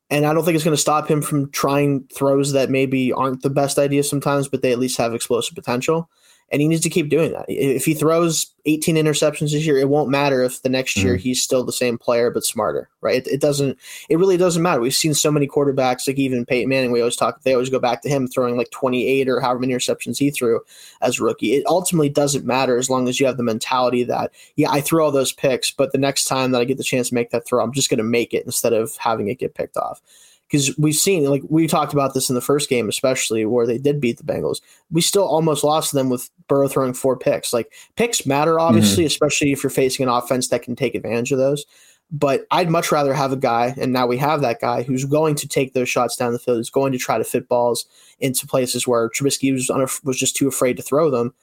[0.09, 3.41] And I don't think it's going to stop him from trying throws that maybe aren't
[3.41, 6.09] the best idea sometimes, but they at least have explosive potential
[6.49, 7.45] and he needs to keep doing that.
[7.49, 11.21] If he throws 18 interceptions this year, it won't matter if the next year mm-hmm.
[11.21, 13.25] he's still the same player but smarter, right?
[13.25, 13.77] It, it, doesn't.
[14.09, 14.79] It really doesn't matter.
[14.79, 16.91] We've seen so many quarterbacks, like even Peyton Manning.
[16.91, 17.41] We always talk.
[17.41, 20.61] They always go back to him throwing like 28 or however many interceptions he threw
[21.01, 21.53] as a rookie.
[21.53, 25.03] It ultimately doesn't matter as long as you have the mentality that yeah, I threw
[25.03, 27.45] all those picks, but the next time that I get the chance to make that
[27.45, 30.01] throw, I'm just going to make it instead of having it get picked off
[30.47, 33.77] because we've seen like we talked about this in the first game, especially where they
[33.77, 34.61] did beat the Bengals.
[34.91, 37.53] We still almost lost them with Burrow throwing four picks.
[37.53, 39.07] Like picks matter, obviously, mm-hmm.
[39.07, 41.65] especially if you're facing an offense that can take advantage of those.
[42.09, 45.35] But I'd much rather have a guy, and now we have that guy who's going
[45.35, 47.85] to take those shots down the field, who's going to try to fit balls
[48.21, 51.33] into places where Trubisky was, was just too afraid to throw them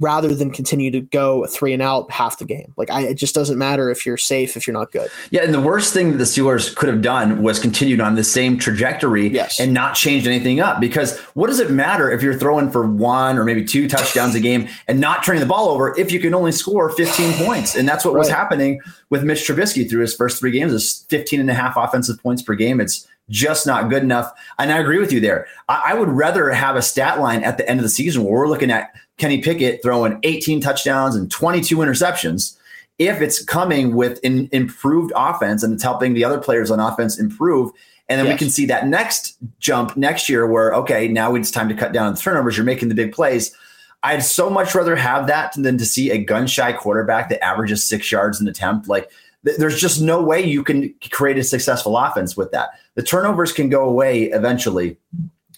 [0.00, 2.72] rather than continue to go three and out half the game.
[2.76, 5.10] Like I, it just doesn't matter if you're safe if you're not good.
[5.30, 8.24] Yeah, and the worst thing that the Steelers could have done was continued on the
[8.24, 9.60] same trajectory yes.
[9.60, 10.80] and not changed anything up.
[10.80, 14.40] Because what does it matter if you're throwing for one or maybe two touchdowns a
[14.40, 17.76] game and not turning the ball over if you can only score 15 points?
[17.76, 18.18] And that's what right.
[18.18, 20.72] was happening with Mitch Trubisky through his first three games.
[20.72, 22.80] Is 15 and a half offensive points per game.
[22.80, 24.32] It's just not good enough.
[24.58, 25.46] And I agree with you there.
[25.68, 28.32] I, I, would rather have a stat line at the end of the season where
[28.32, 32.58] we're looking at Kenny Pickett throwing 18 touchdowns and 22 interceptions
[32.98, 37.18] if it's coming with an improved offense and it's helping the other players on offense
[37.18, 37.70] improve.
[38.08, 38.34] And then yes.
[38.34, 41.92] we can see that next jump next year where, okay, now it's time to cut
[41.92, 42.56] down on the turnovers.
[42.56, 43.56] You're making the big plays.
[44.02, 47.88] I'd so much rather have that than to see a gun shy quarterback that averages
[47.88, 48.88] six yards an attempt.
[48.88, 49.10] Like
[49.42, 52.70] there's just no way you can create a successful offense with that.
[52.94, 54.96] The turnovers can go away eventually,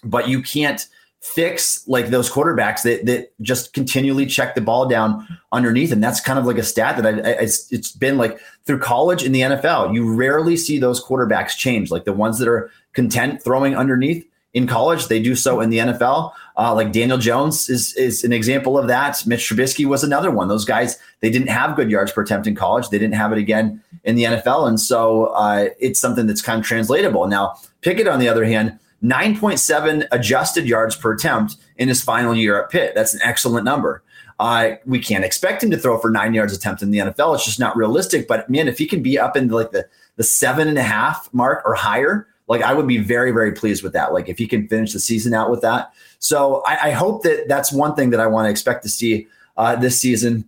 [0.03, 0.87] but you can't
[1.21, 6.21] fix like those quarterbacks that that just continually check the ball down underneath, and that's
[6.21, 9.31] kind of like a stat that I, I it's, it's been like through college in
[9.31, 9.93] the NFL.
[9.93, 14.67] You rarely see those quarterbacks change, like the ones that are content throwing underneath in
[14.67, 15.07] college.
[15.07, 16.31] They do so in the NFL.
[16.57, 19.25] Uh, like Daniel Jones is is an example of that.
[19.25, 20.47] Mitch Trubisky was another one.
[20.47, 22.89] Those guys they didn't have good yards per attempt in college.
[22.89, 26.59] They didn't have it again in the NFL, and so uh, it's something that's kind
[26.59, 27.27] of translatable.
[27.27, 28.79] Now Pickett, on the other hand.
[29.03, 32.93] 9.7 adjusted yards per attempt in his final year at Pitt.
[32.95, 34.01] That's an excellent number.
[34.39, 37.35] Uh, we can't expect him to throw for nine yards attempt in the NFL.
[37.35, 38.27] It's just not realistic.
[38.27, 39.87] But man, if he can be up in like the
[40.17, 43.83] the seven and a half mark or higher, like I would be very, very pleased
[43.83, 44.13] with that.
[44.13, 45.91] Like if he can finish the season out with that.
[46.19, 49.27] So I, I hope that that's one thing that I want to expect to see
[49.57, 50.47] uh, this season.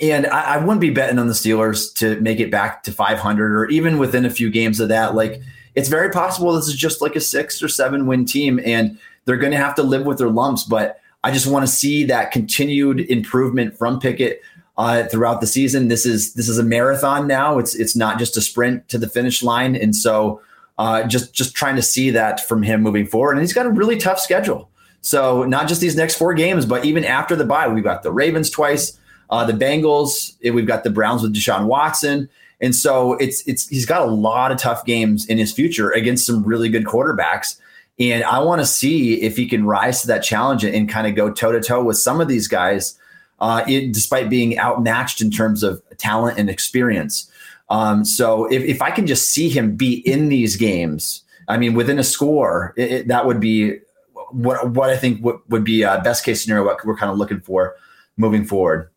[0.00, 3.56] And I, I, wouldn't be betting on the Steelers to make it back to 500
[3.56, 5.14] or even within a few games of that.
[5.14, 5.40] Like
[5.74, 9.36] it's very possible this is just like a six or seven win team and they're
[9.36, 10.64] going to have to live with their lumps.
[10.64, 14.42] But I just want to see that continued improvement from Pickett
[14.76, 15.88] uh, throughout the season.
[15.88, 17.58] This is this is a marathon now.
[17.58, 20.40] It's it's not just a sprint to the finish line, and so
[20.78, 23.32] uh, just just trying to see that from him moving forward.
[23.32, 24.68] And he's got a really tough schedule.
[25.00, 28.10] So not just these next four games, but even after the bye, we've got the
[28.10, 28.98] Ravens twice,
[29.30, 32.28] uh, the Bengals, we've got the Browns with Deshaun Watson.
[32.60, 36.26] And so it's it's he's got a lot of tough games in his future against
[36.26, 37.60] some really good quarterbacks.
[37.98, 41.14] And I want to see if he can rise to that challenge and kind of
[41.14, 42.98] go toe to toe with some of these guys,
[43.40, 47.30] uh, it, despite being outmatched in terms of talent and experience.
[47.68, 51.74] Um, so if, if I can just see him be in these games, I mean,
[51.74, 53.78] within a score, it, it, that would be
[54.30, 56.64] what what I think would, would be a best case scenario.
[56.64, 57.76] What we're kind of looking for
[58.16, 58.90] moving forward.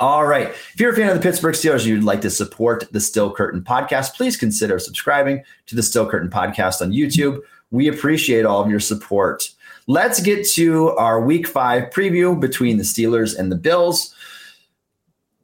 [0.00, 0.48] All right.
[0.48, 3.32] If you're a fan of the Pittsburgh Steelers and you'd like to support the Still
[3.32, 7.40] Curtain podcast, please consider subscribing to the Still Curtain podcast on YouTube.
[7.72, 9.50] We appreciate all of your support.
[9.88, 14.14] Let's get to our week five preview between the Steelers and the Bills.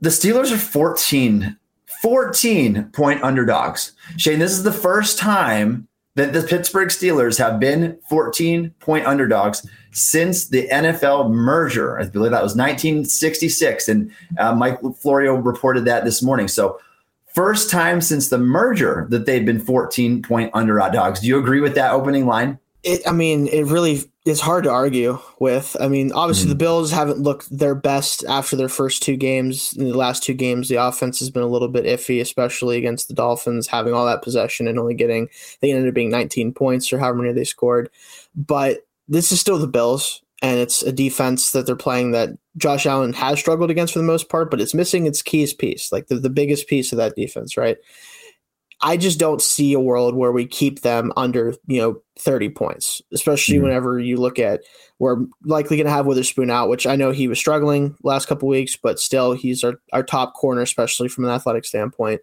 [0.01, 1.57] The Steelers are 14
[2.05, 3.93] 14 point underdogs.
[4.19, 9.67] Shayne, this is the first time that the Pittsburgh Steelers have been 14 point underdogs
[9.91, 11.99] since the NFL merger.
[11.99, 13.89] I believe that was 1966.
[13.89, 16.47] And uh, Mike Florio reported that this morning.
[16.47, 16.79] So,
[17.33, 21.21] first time since the merger that they've been 14 point underdogs.
[21.21, 22.59] Do you agree with that opening line?
[22.83, 25.77] It, I mean, it really is hard to argue with.
[25.79, 26.51] I mean, obviously mm-hmm.
[26.51, 29.75] the Bills haven't looked their best after their first two games.
[29.75, 33.09] In the last two games, the offense has been a little bit iffy, especially against
[33.09, 35.29] the Dolphins, having all that possession and only getting
[35.61, 37.91] they ended up being 19 points or however many they scored.
[38.35, 42.87] But this is still the Bills, and it's a defense that they're playing that Josh
[42.87, 46.07] Allen has struggled against for the most part, but it's missing its keys piece, like
[46.07, 47.77] the, the biggest piece of that defense, right?
[48.85, 53.01] I just don't see a world where we keep them under, you know, 30 points,
[53.13, 53.65] especially mm-hmm.
[53.65, 54.61] whenever you look at
[54.99, 58.49] we're likely going to have Witherspoon out, which I know he was struggling last couple
[58.49, 62.21] weeks, but still he's our, our top corner, especially from an athletic standpoint.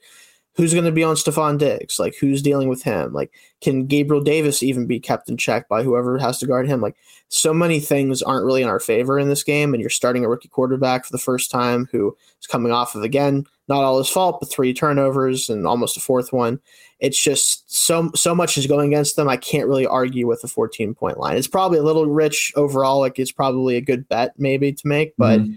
[0.55, 1.97] Who's going to be on Stefon Diggs?
[1.97, 3.13] Like, who's dealing with him?
[3.13, 6.81] Like, can Gabriel Davis even be kept in check by whoever has to guard him?
[6.81, 6.97] Like,
[7.29, 10.29] so many things aren't really in our favor in this game, and you're starting a
[10.29, 14.09] rookie quarterback for the first time who is coming off of again not all his
[14.09, 16.59] fault, but three turnovers and almost a fourth one.
[16.99, 19.29] It's just so so much is going against them.
[19.29, 21.37] I can't really argue with a 14 point line.
[21.37, 22.99] It's probably a little rich overall.
[22.99, 25.53] Like it's probably a good bet maybe to make, but mm-hmm.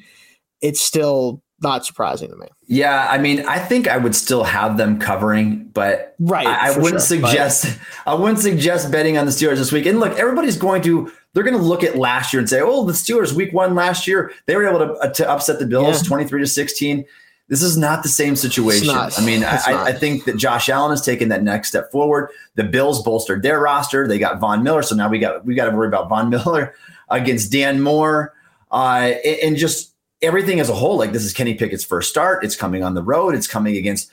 [0.60, 2.46] it's still not surprising to me.
[2.66, 6.76] Yeah, I mean, I think I would still have them covering, but right, I, I
[6.76, 7.78] wouldn't sure, suggest but...
[8.12, 9.86] I wouldn't suggest betting on the Steelers this week.
[9.86, 12.84] And look, everybody's going to they're going to look at last year and say, "Oh,
[12.84, 16.02] the Steelers week 1 last year, they were able to, uh, to upset the Bills
[16.02, 16.08] yeah.
[16.08, 17.04] 23 to 16."
[17.48, 18.88] This is not the same situation.
[18.88, 22.30] I mean, I, I, think that Josh Allen has taken that next step forward.
[22.54, 24.08] The Bills bolstered their roster.
[24.08, 26.74] They got Von Miller, so now we got we got to worry about Von Miller
[27.10, 28.32] against Dan Moore,
[28.70, 29.12] uh,
[29.42, 29.93] and just
[30.24, 30.96] everything as a whole.
[30.96, 32.44] Like this is Kenny Pickett's first start.
[32.44, 33.34] It's coming on the road.
[33.34, 34.10] It's coming against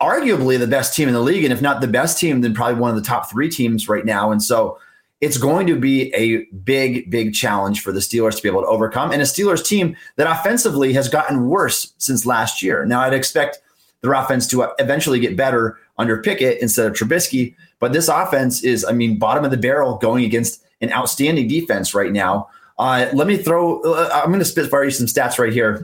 [0.00, 2.80] arguably the best team in the league, and if not the best team, then probably
[2.80, 4.30] one of the top three teams right now.
[4.30, 4.78] And so
[5.20, 8.68] it's going to be a big, big challenge for the Steelers to be able to
[8.68, 9.10] overcome.
[9.10, 12.86] And a Steelers team that offensively has gotten worse since last year.
[12.86, 13.60] Now, I'd expect
[14.00, 17.56] their offense to eventually get better under Pickett instead of Trubisky.
[17.80, 21.94] But this offense is, I mean, bottom of the barrel going against an outstanding defense
[21.94, 22.48] right now.
[22.78, 25.82] Uh, let me throw, uh, I'm going to spitfire you some stats right here.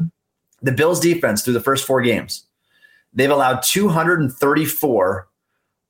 [0.62, 2.46] The Bills defense through the first four games,
[3.12, 5.28] they've allowed 234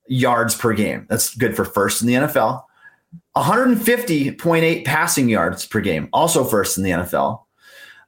[0.07, 1.05] yards per game.
[1.09, 2.63] That's good for first in the NFL.
[3.37, 7.41] 150.8 passing yards per game, also first in the NFL.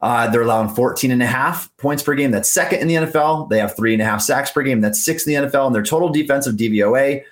[0.01, 2.31] Uh, they're allowing 14 and a half points per game.
[2.31, 3.49] That's second in the NFL.
[3.49, 4.81] They have three and a half sacks per game.
[4.81, 5.67] That's sixth in the NFL.
[5.67, 7.23] And their total defensive DVOA,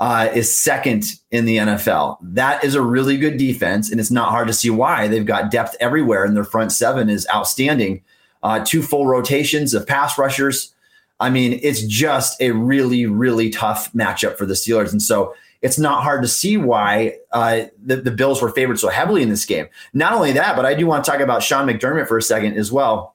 [0.00, 2.16] uh, is second in the NFL.
[2.22, 5.06] That is a really good defense, and it's not hard to see why.
[5.06, 8.02] They've got depth everywhere, and their front seven is outstanding.
[8.42, 10.74] Uh, two full rotations of pass rushers.
[11.20, 14.90] I mean, it's just a really, really tough matchup for the Steelers.
[14.90, 18.88] And so it's not hard to see why uh, the, the Bills were favored so
[18.88, 19.68] heavily in this game.
[19.92, 22.56] Not only that, but I do want to talk about Sean McDermott for a second
[22.56, 23.14] as well.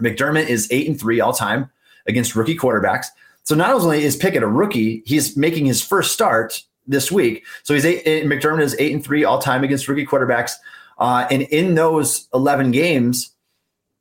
[0.00, 1.70] McDermott is eight and three all time
[2.08, 3.06] against rookie quarterbacks.
[3.44, 7.44] So not only is Pickett a rookie, he's making his first start this week.
[7.62, 10.52] So he's eight, McDermott is eight and three all time against rookie quarterbacks.
[10.98, 13.30] Uh, and in those 11 games,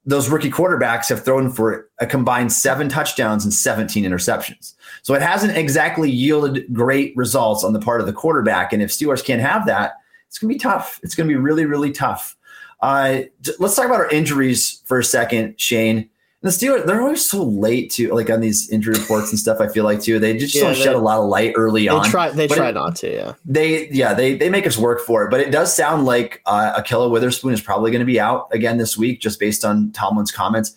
[0.06, 4.74] those rookie quarterbacks have thrown for a combined seven touchdowns and 17 interceptions.
[5.02, 8.74] So it hasn't exactly yielded great results on the part of the quarterback.
[8.74, 9.94] And if Steelers can't have that,
[10.28, 11.00] it's going to be tough.
[11.04, 12.36] It's going to be really, really tough.
[12.82, 13.22] Uh,
[13.60, 16.10] let's talk about our injuries for a second, Shayne
[16.44, 19.62] the Steelers, they're always so late to like on these injury reports and stuff.
[19.62, 21.84] I feel like too, they just yeah, don't they, shed a lot of light early
[21.84, 22.04] they on.
[22.10, 23.34] Try, they but try it, not to, yeah.
[23.46, 25.32] They, yeah, they they make us work for it.
[25.32, 28.78] But it does sound like uh, Ahkello Witherspoon is probably going to be out again
[28.78, 30.76] this week, just based on Tomlin's comments.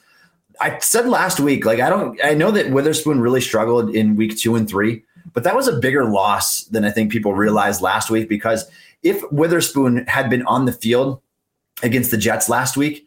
[0.60, 4.38] I said last week, like I don't, I know that Witherspoon really struggled in week
[4.38, 5.02] two and three,
[5.32, 8.70] but that was a bigger loss than I think people realized last week because
[9.02, 11.20] if Witherspoon had been on the field
[11.82, 13.05] against the Jets last week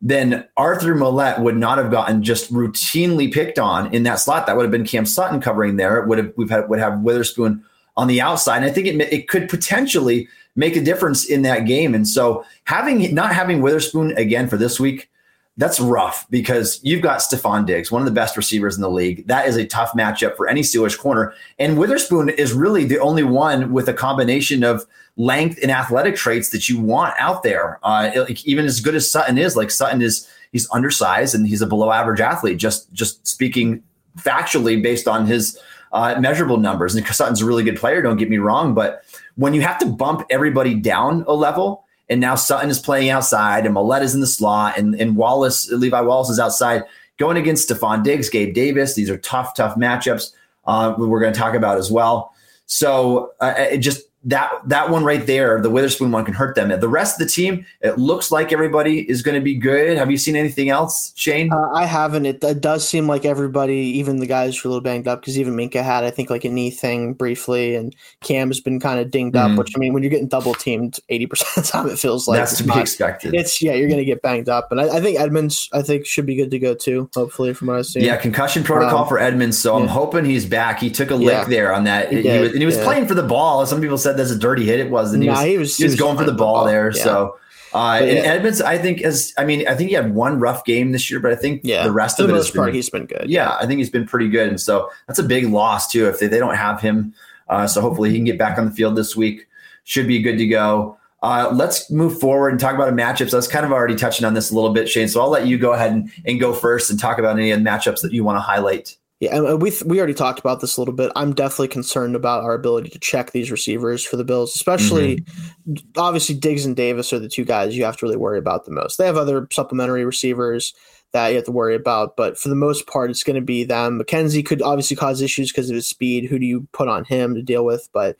[0.00, 4.46] then Arthur Maulet would not have gotten just routinely picked on in that slot.
[4.46, 5.98] That would have been Cam Sutton covering there.
[5.98, 7.62] It would have we've had would have Witherspoon
[7.96, 8.58] on the outside.
[8.58, 11.94] And I think it it could potentially make a difference in that game.
[11.94, 15.10] And so having not having Witherspoon again for this week,
[15.58, 19.26] that's rough because you've got Stefon Diggs, one of the best receivers in the league.
[19.26, 21.34] That is a tough matchup for any Steelers corner.
[21.58, 24.86] And Witherspoon is really the only one with a combination of
[25.16, 27.78] length and athletic traits that you want out there.
[27.82, 31.62] Uh, it, even as good as Sutton is, like Sutton is, he's undersized and he's
[31.62, 32.58] a below average athlete.
[32.58, 33.82] Just just speaking
[34.18, 35.58] factually based on his
[35.92, 36.94] uh, measurable numbers.
[36.94, 38.02] And Sutton's a really good player.
[38.02, 39.04] Don't get me wrong, but
[39.36, 41.84] when you have to bump everybody down a level.
[42.08, 45.70] And now Sutton is playing outside, and Maulet is in the slot, and, and Wallace,
[45.70, 46.82] Levi Wallace is outside,
[47.18, 48.94] going against Stefon Diggs, Gabe Davis.
[48.94, 50.32] These are tough, tough matchups.
[50.64, 52.34] Uh, we're going to talk about as well.
[52.66, 56.68] So uh, it just that that one right there, the Witherspoon one can hurt them.
[56.78, 59.96] The rest of the team, it looks like everybody is going to be good.
[59.96, 61.50] Have you seen anything else, Shayne?
[61.50, 62.26] Uh, I haven't.
[62.26, 65.22] It, it, does seem like everybody, even the guys who are a little banged up,
[65.22, 68.78] because even Minkah had, I think, like a knee thing briefly, and Cam has been
[68.78, 69.52] kind of dinged mm-hmm.
[69.52, 69.58] up.
[69.58, 72.28] Which I mean, when you're getting double teamed eighty percent of the time, it feels
[72.28, 73.34] like that's to be expected.
[73.34, 76.04] It's yeah, you're going to get banged up, and I, I, think Edmonds, I think,
[76.04, 77.08] should be good to go too.
[77.14, 78.04] Hopefully, from what I've seen.
[78.04, 79.82] Yeah, concussion protocol um, for Edmonds, so yeah.
[79.82, 80.78] I'm hoping he's back.
[80.78, 81.44] He took a lick yeah.
[81.44, 82.84] there on that, he, he was, and he was yeah.
[82.84, 83.64] playing for the ball.
[83.64, 85.76] Some people said that's a dirty hit It was, and he, nah, was, he was,
[85.76, 86.64] he was, going for the ball, ball.
[86.66, 86.90] there.
[86.94, 87.02] Yeah.
[87.02, 87.38] So,
[87.72, 88.22] uh, and yeah.
[88.24, 91.20] Edmonds, I think, is I mean, I think he had one rough game this year,
[91.20, 91.84] but I think yeah.
[91.84, 93.26] the rest of the it most part, been, he's been good.
[93.28, 96.18] Yeah, I think he's been pretty good, and so that's a big loss too if
[96.18, 97.14] they, they don't have him.
[97.48, 99.46] Uh, so hopefully he can get back on the field this week.
[99.84, 100.96] Should be good to go.
[101.22, 103.30] Uh, let's move forward and talk about a matchups.
[103.30, 105.08] So I was kind of already touching on this a little bit, Shayne.
[105.08, 107.62] So I'll let you go ahead and, and go first and talk about any of
[107.62, 108.96] the matchups that you want to highlight.
[109.20, 111.12] Yeah, and we we already talked about this a little bit.
[111.14, 115.74] I'm definitely concerned about our ability to check these receivers for the Bills, especially mm-hmm.
[116.00, 118.70] obviously Diggs and Davis are the two guys you have to really worry about the
[118.70, 118.96] most.
[118.96, 120.72] They have other supplementary receivers
[121.12, 123.62] that you have to worry about, but for the most part, it's going to be
[123.62, 124.00] them.
[124.00, 126.24] McKenzie could obviously cause issues because of his speed.
[126.24, 127.90] Who do you put on him to deal with?
[127.92, 128.16] But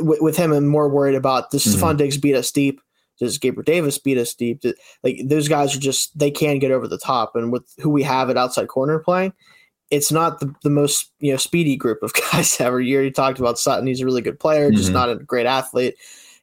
[0.00, 1.80] with, with him, I'm more worried about does mm-hmm.
[1.80, 2.80] Stefon Diggs beat us deep?
[3.20, 4.64] Does Gabriel Davis beat us deep?
[5.04, 8.02] Like those guys are just they can get over the top, and with who we
[8.02, 9.32] have at outside corner playing
[9.90, 12.80] it's not the, the most you know speedy group of guys ever.
[12.80, 14.76] You talked about Sutton; he's a really good player, mm-hmm.
[14.76, 15.96] just not a great athlete.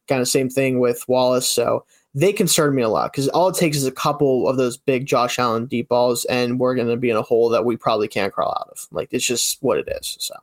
[0.07, 1.49] Kind of same thing with Wallace.
[1.49, 4.77] So they concern me a lot because all it takes is a couple of those
[4.77, 7.77] big Josh Allen deep balls, and we're going to be in a hole that we
[7.77, 8.87] probably can't crawl out of.
[8.91, 10.17] Like it's just what it is.
[10.19, 10.35] So.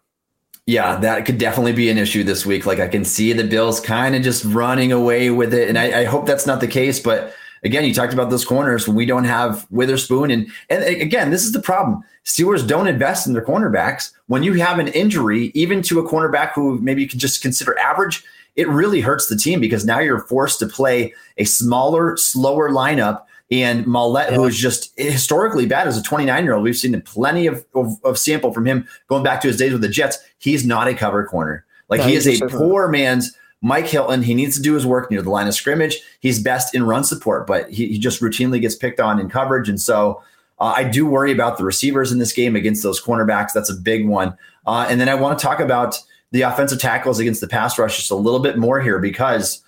[0.66, 2.66] Yeah, that could definitely be an issue this week.
[2.66, 6.00] Like I can see the Bills kind of just running away with it, and I,
[6.00, 7.00] I hope that's not the case.
[7.00, 7.34] But
[7.64, 11.44] again, you talked about those corners when we don't have Witherspoon, and and again, this
[11.44, 12.02] is the problem.
[12.24, 14.12] Steelers don't invest in their cornerbacks.
[14.26, 17.78] When you have an injury, even to a cornerback who maybe you can just consider
[17.78, 18.24] average,
[18.56, 23.22] it really hurts the team because now you're forced to play a smaller, slower lineup.
[23.50, 24.36] And Maulet, yeah.
[24.36, 27.98] who is just historically bad as a 29 year old, we've seen plenty of, of,
[28.04, 30.18] of, sample from him going back to his days with the Jets.
[30.38, 31.64] He's not a cover corner.
[31.88, 35.10] Like no, he is a poor man's Mike Hilton, he needs to do his work
[35.10, 36.00] near the line of scrimmage.
[36.20, 39.68] He's best in run support, but he, he just routinely gets picked on in coverage.
[39.68, 40.22] And so
[40.60, 43.52] uh, I do worry about the receivers in this game against those cornerbacks.
[43.52, 44.36] That's a big one.
[44.66, 45.98] Uh, and then I want to talk about
[46.30, 49.62] the offensive tackles against the pass rush just a little bit more here because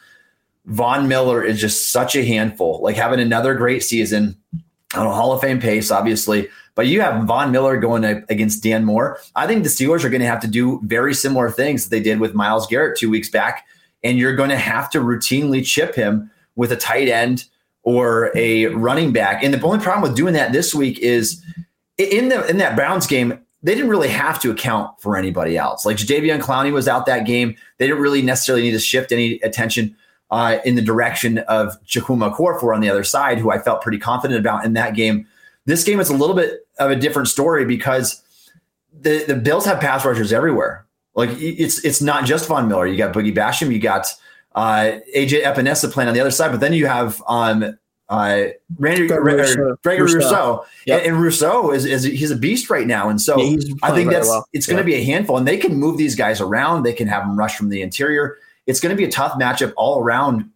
[0.66, 2.80] Von Miller is just such a handful.
[2.82, 4.36] Like having another great season.
[4.94, 8.84] on don't Hall of Fame pace, obviously, but you have Von Miller going against Dan
[8.84, 9.18] Moore.
[9.34, 12.02] I think the Steelers are going to have to do very similar things that they
[12.02, 13.66] did with Myles Garrett two weeks back,
[14.02, 17.44] and you're going to have to routinely chip him with a tight end
[17.82, 19.42] or a running back.
[19.42, 21.42] And the only problem with doing that this week is
[21.98, 25.84] in the in that Browns game, they didn't really have to account for anybody else.
[25.84, 27.56] Like Jadeveon Clowney was out that game.
[27.78, 29.96] They didn't really necessarily need to shift any attention
[30.30, 33.98] uh, in the direction of Chukwuma Okorafor on the other side, who I felt pretty
[33.98, 35.26] confident about in that game.
[35.66, 38.22] This game is a little bit of a different story because
[38.98, 40.86] the, the Bills have pass rushers everywhere.
[41.20, 42.86] Like it's it's not just Von Miller.
[42.86, 43.70] You got Boogie Basham.
[43.72, 44.06] You got
[44.54, 48.46] uh, AJ Epenesa playing on the other side, but then you have um, uh,
[48.78, 50.14] Randy Gregory Rousseau, Rousseau.
[50.14, 50.66] Rousseau.
[50.86, 50.98] Yep.
[50.98, 54.10] And, and, Rousseau is, is he's a beast right now, and so yeah, I think
[54.10, 54.48] that's well.
[54.52, 56.82] it's going to be a handful, and they can move these guys around.
[56.82, 58.36] They can have them rush from the interior.
[58.66, 60.50] It's going to be a tough matchup all around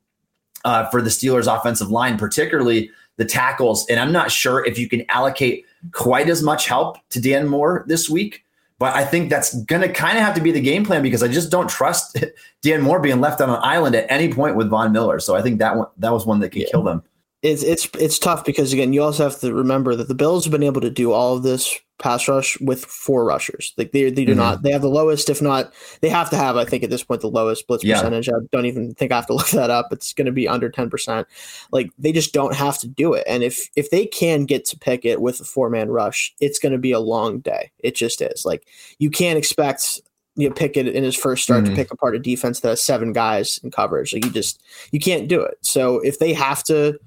[0.64, 3.86] uh, for the Steelers' offensive line, particularly the tackles.
[3.88, 7.84] And I'm not sure if you can allocate quite as much help to Dan Moore
[7.86, 8.44] this week.
[8.78, 11.22] But I think that's going to kind of have to be the game plan because
[11.22, 12.18] I just don't trust
[12.62, 15.20] Dan Moore being left on an island at any point with Von Miller.
[15.20, 16.68] So I think that one, that was one that could yeah.
[16.70, 17.02] kill them
[17.44, 20.50] it's it's it's tough because again, you also have to remember that the Bills have
[20.50, 23.74] been able to do all of this pass rush with four rushers.
[23.76, 24.40] Like they they do mm-hmm.
[24.40, 25.70] not they have the lowest, if not
[26.00, 26.56] they have to have.
[26.56, 27.96] I think at this point the lowest blitz yeah.
[27.96, 28.30] percentage.
[28.30, 29.88] I don't even think I have to look that up.
[29.92, 31.28] It's going to be under ten percent.
[31.70, 33.24] Like they just don't have to do it.
[33.26, 36.72] And if if they can get to Pickett with a four man rush, it's going
[36.72, 37.70] to be a long day.
[37.80, 38.46] It just is.
[38.46, 38.66] Like
[38.98, 40.00] you can't expect
[40.36, 41.74] you know, Pickett in his first start mm-hmm.
[41.74, 44.14] to pick apart a defense that has seven guys in coverage.
[44.14, 45.58] Like you just you can't do it.
[45.60, 46.98] So if they have to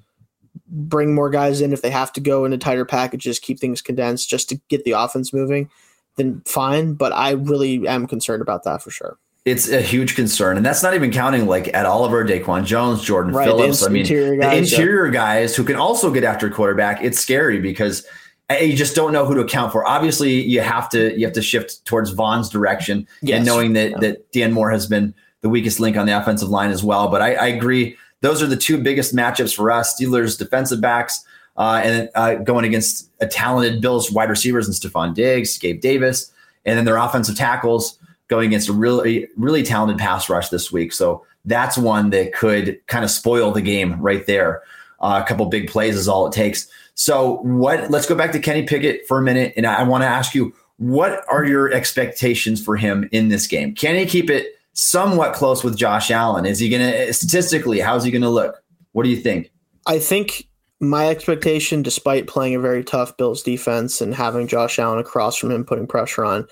[0.70, 4.28] bring more guys in if they have to go into tighter packages, keep things condensed
[4.28, 5.70] just to get the offense moving,
[6.16, 6.94] then fine.
[6.94, 9.18] But I really am concerned about that for sure.
[9.44, 13.32] It's a huge concern, and that's not even counting like Ed Oliver, DaQuan Jones, Jordan
[13.32, 13.82] right, Phillips.
[13.82, 15.12] I mean, interior guys, the interior yeah.
[15.12, 17.02] guys who can also get after quarterback.
[17.02, 18.06] It's scary because
[18.50, 19.88] eh, you just don't know who to account for.
[19.88, 23.38] Obviously, you have to you have to shift towards Von's direction, yes.
[23.38, 23.98] and knowing that yeah.
[24.00, 27.08] that Dan Moore has been the weakest link on the offensive line as well.
[27.08, 29.98] But I, I agree those are the two biggest matchups for us.
[29.98, 31.24] Steelers defensive backs
[31.56, 36.32] uh, and uh, going against a talented Bills wide receivers and Stefon Diggs, Gabe Davis,
[36.64, 37.98] and then their offensive tackles
[38.28, 40.92] going against a really, really talented pass rush this week.
[40.92, 44.62] So that's one that could kind of spoil the game right there.
[45.00, 46.68] Uh, a couple big plays is all it takes.
[46.94, 47.90] So what?
[47.90, 50.52] Let's go back to Kenny Pickett for a minute, and I want to ask you,
[50.78, 53.74] what are your expectations for him in this game?
[53.74, 56.46] Can he keep it somewhat close with Josh Allen.
[56.46, 57.80] Is he going to statistically?
[57.80, 58.62] How's he going to look?
[58.92, 59.50] What do you think?
[59.86, 60.48] I think
[60.80, 65.50] my expectation, despite playing a very tough Bills defense and having Josh Allen across from
[65.50, 66.46] him putting pressure on,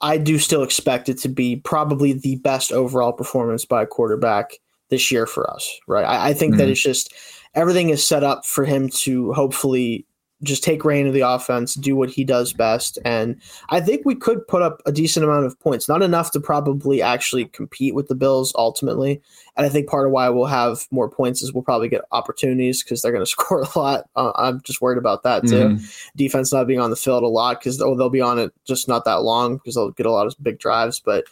[0.00, 4.52] I do still expect it to be probably the best overall performance by a quarterback
[4.88, 5.70] this year for us.
[5.86, 6.04] Right?
[6.04, 6.60] I, I think mm-hmm.
[6.60, 7.12] that it's just
[7.54, 10.06] everything is set up for him to hopefully
[10.44, 12.98] just take reign of the offense, do what he does best.
[13.04, 16.40] And I think we could put up a decent amount of points, not enough to
[16.40, 19.20] probably actually compete with the Bills ultimately.
[19.56, 22.82] And I think part of why we'll have more points is we'll probably get opportunities
[22.82, 24.04] because they're going to score a lot.
[24.14, 25.54] Uh, I'm just worried about that too.
[25.54, 25.84] Mm-hmm.
[26.16, 28.86] Defense not being on the field a lot because they'll, they'll be on it just
[28.86, 31.00] not that long because they'll get a lot of big drives.
[31.00, 31.24] But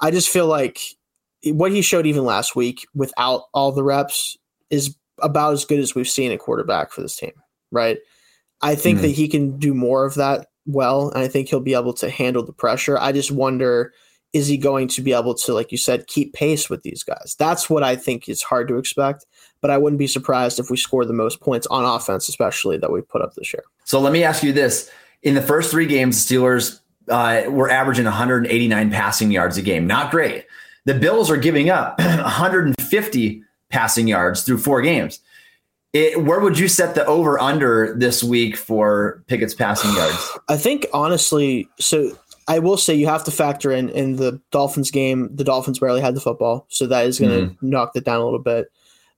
[0.00, 0.80] I just feel like
[1.44, 4.36] what he showed even last week without all the reps
[4.70, 7.32] is about as good as we've seen a quarterback for this team,
[7.70, 7.98] right?
[8.60, 11.60] I think mm that he can do more of that well, and I think he'll
[11.60, 12.98] be able to handle the pressure.
[12.98, 13.92] I just wonder
[14.34, 17.34] is he going to be able to, like you said, keep pace with these guys?
[17.38, 19.24] That's what I think is hard to expect.
[19.60, 22.92] But I wouldn't be surprised if we score the most points on offense, especially that
[22.92, 23.64] we put up this year.
[23.84, 24.90] So let me ask you this:
[25.22, 29.86] in the first three games, Steelers uh, were averaging 189 passing yards a game.
[29.86, 30.46] Not great.
[30.84, 35.20] The Bills are giving up 150 passing yards through four games.
[35.94, 40.38] It, where would you set the over under this week for Pickett's passing yards?
[40.48, 42.12] I think honestly, so
[42.46, 45.28] I will say you have to factor in in the Dolphins game.
[45.34, 47.70] The Dolphins barely had the football, so that is going to mm-hmm.
[47.70, 48.70] knock that down a little bit.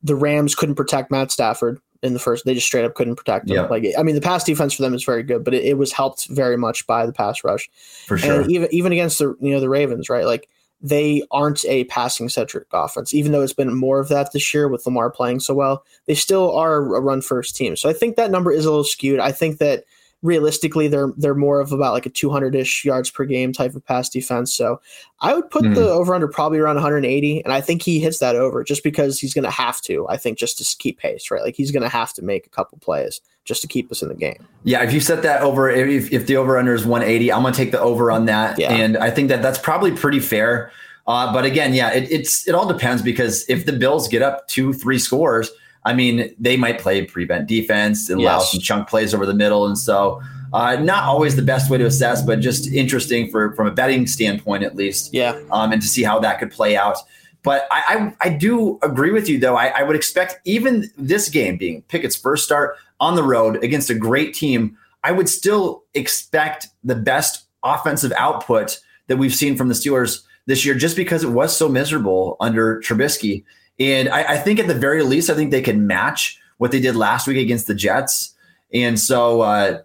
[0.03, 3.49] The Rams couldn't protect Matt Stafford in the first; they just straight up couldn't protect
[3.49, 3.57] him.
[3.57, 3.71] Yep.
[3.71, 5.93] Like, I mean, the pass defense for them is very good, but it, it was
[5.93, 7.68] helped very much by the pass rush.
[8.07, 10.25] For sure, and even even against the you know the Ravens, right?
[10.25, 10.49] Like
[10.83, 14.68] they aren't a passing centric offense, even though it's been more of that this year
[14.68, 15.85] with Lamar playing so well.
[16.07, 17.76] They still are a run first team.
[17.76, 19.20] So I think that number is a little skewed.
[19.20, 19.85] I think that
[20.23, 24.09] realistically they're they're more of about like a 200ish yards per game type of pass
[24.09, 24.55] defense.
[24.55, 24.81] So
[25.21, 25.75] I would put mm.
[25.75, 29.18] the over under probably around 180 and I think he hits that over just because
[29.18, 30.07] he's going to have to.
[30.09, 31.43] I think just to keep pace, right?
[31.43, 34.09] Like he's going to have to make a couple plays just to keep us in
[34.09, 34.47] the game.
[34.64, 37.55] Yeah, if you set that over if if the over under is 180, I'm going
[37.55, 38.73] to take the over on that yeah.
[38.73, 40.71] and I think that that's probably pretty fair.
[41.07, 44.47] Uh, but again, yeah, it, it's it all depends because if the Bills get up
[44.49, 45.51] two, three scores,
[45.85, 48.28] I mean, they might play prevent defense and yes.
[48.28, 49.66] allow some chunk plays over the middle.
[49.66, 50.20] And so,
[50.53, 54.07] uh, not always the best way to assess, but just interesting for from a betting
[54.07, 55.14] standpoint, at least.
[55.14, 55.41] Yeah.
[55.51, 56.99] Um, and to see how that could play out.
[57.43, 59.57] But I, I, I do agree with you, though.
[59.57, 63.89] I, I would expect even this game being Pickett's first start on the road against
[63.89, 69.68] a great team, I would still expect the best offensive output that we've seen from
[69.68, 73.45] the Steelers this year just because it was so miserable under Trubisky.
[73.81, 76.81] And I, I, think at the very least, I think they can match what they
[76.81, 78.35] did last week against the Jets.
[78.74, 79.81] And so uh,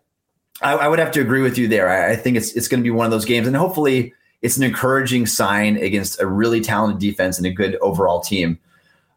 [0.62, 1.90] I, I, would have to agree with you there.
[1.90, 4.58] I, I think it's it's going to be one of those games, and hopefully it's
[4.58, 8.60] an encouraging sign against a really talented defense and a good overall team.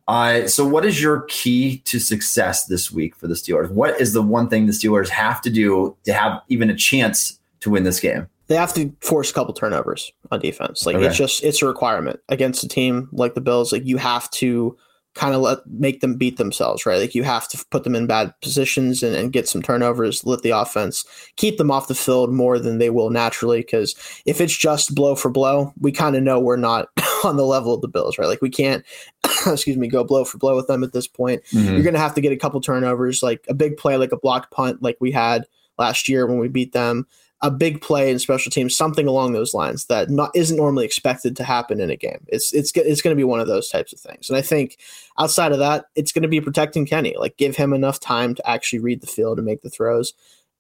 [0.07, 3.71] Uh, so, what is your key to success this week for the Steelers?
[3.71, 7.39] What is the one thing the Steelers have to do to have even a chance
[7.61, 8.27] to win this game?
[8.49, 10.85] They have to force a couple turnovers on defense.
[10.85, 11.07] Like okay.
[11.07, 13.73] it's just it's a requirement against a team like the Bills.
[13.73, 14.77] Like you have to
[15.15, 17.01] kind of let make them beat themselves, right?
[17.01, 20.43] Like you have to put them in bad positions and, and get some turnovers, let
[20.43, 21.05] the offense
[21.37, 23.61] keep them off the field more than they will naturally.
[23.61, 23.95] Because
[24.27, 26.89] if it's just blow for blow, we kind of know we're not
[27.25, 28.29] on the level of the Bills, right?
[28.29, 28.85] Like we can't,
[29.47, 31.43] excuse me, go blow for blow with them at this point.
[31.53, 31.75] Mm-hmm.
[31.75, 34.19] You're going to have to get a couple turnovers, like a big play, like a
[34.19, 35.47] blocked punt, like we had
[35.79, 37.07] last year when we beat them
[37.41, 41.37] a big play in special teams, something along those lines that not isn't normally expected
[41.37, 42.25] to happen in a game.
[42.27, 44.29] It's it's it's going to be one of those types of things.
[44.29, 44.79] And I think
[45.19, 47.15] outside of that, it's going to be protecting Kenny.
[47.17, 50.15] Like give him enough time to actually read the field and make the throws.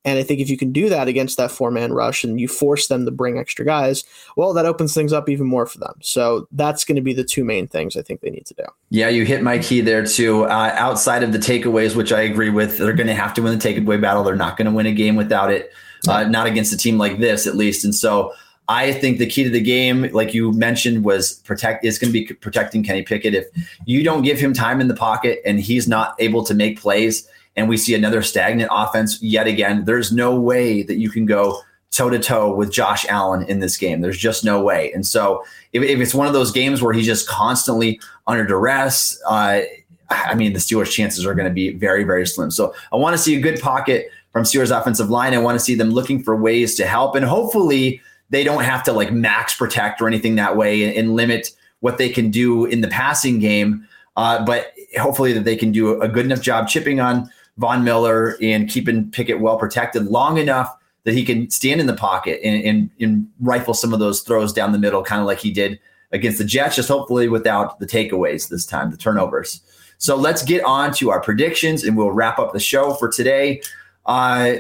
[0.04, 2.46] And I think if you can do that against that four man rush and you
[2.46, 4.04] force them to bring extra guys,
[4.36, 5.94] well, that opens things up even more for them.
[6.00, 8.64] So that's going to be the two main things I think they need to do.
[8.90, 10.44] Yeah, you hit my key there too.
[10.44, 13.58] Uh, outside of the takeaways, which I agree with, they're going to have to win
[13.58, 14.22] the takeaway battle.
[14.22, 15.72] They're not going to win a game without it
[16.06, 17.84] uh, not against a team like this, at least.
[17.84, 18.32] And so
[18.68, 22.20] I think the key to the game, like you mentioned, was protect is going to
[22.20, 23.34] be protecting Kenny Pickett.
[23.34, 23.46] If
[23.86, 27.26] you don't give him time in the pocket and he's not able to make plays,
[27.56, 31.60] and we see another stagnant offense yet again, there's no way that you can go
[31.90, 34.00] toe to toe with Josh Allen in this game.
[34.00, 34.92] There's just no way.
[34.92, 35.42] And so
[35.72, 39.62] if, if it's one of those games where he's just constantly under duress, uh,
[40.10, 42.50] I mean, the Steelers' chances are going to be very, very slim.
[42.50, 45.34] So I want to see a good pocket from Steelers offensive line.
[45.34, 48.84] I want to see them looking for ways to help, and hopefully they don't have
[48.84, 52.64] to like max protect or anything that way and, and limit what they can do
[52.64, 53.84] in the passing game.
[54.16, 58.36] Uh, but hopefully that they can do a good enough job chipping on Von Miller
[58.40, 60.72] and keeping Pickett well protected long enough
[61.02, 64.52] that he can stand in the pocket and, and, and rifle some of those throws
[64.52, 65.80] down the middle, kind of like he did
[66.12, 69.62] against the Jets, just hopefully without the takeaways this time, the turnovers.
[69.96, 73.60] So let's get on to our predictions and we'll wrap up the show for today.
[74.08, 74.56] Uh,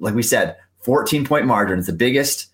[0.00, 2.46] like we said, 14 point margin is the biggest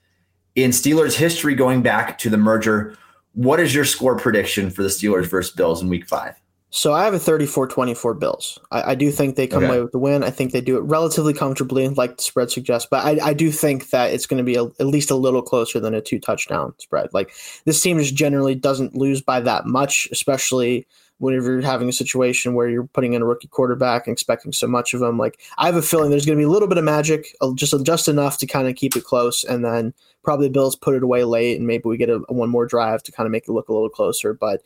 [0.54, 2.96] in Steelers history going back to the merger.
[3.34, 6.34] What is your score prediction for the Steelers versus Bills in week five?
[6.74, 8.58] So I have a 34-24 Bills.
[8.70, 9.72] I, I do think they come okay.
[9.72, 10.24] away with the win.
[10.24, 12.88] I think they do it relatively comfortably, like the spread suggests.
[12.90, 15.42] But I, I do think that it's going to be a, at least a little
[15.42, 17.10] closer than a two touchdown spread.
[17.12, 17.30] Like
[17.66, 20.86] this team just generally doesn't lose by that much, especially–
[21.18, 24.66] whenever you're having a situation where you're putting in a rookie quarterback and expecting so
[24.66, 25.18] much of them.
[25.18, 27.74] Like I have a feeling there's going to be a little bit of magic, just
[27.84, 31.02] just enough to kind of keep it close, and then probably the Bills put it
[31.02, 33.48] away late, and maybe we get a, a one more drive to kind of make
[33.48, 34.34] it look a little closer.
[34.34, 34.62] But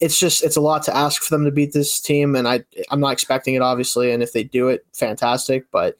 [0.00, 2.64] it's just it's a lot to ask for them to beat this team, and I
[2.90, 5.70] I'm not expecting it obviously, and if they do it, fantastic.
[5.70, 5.96] But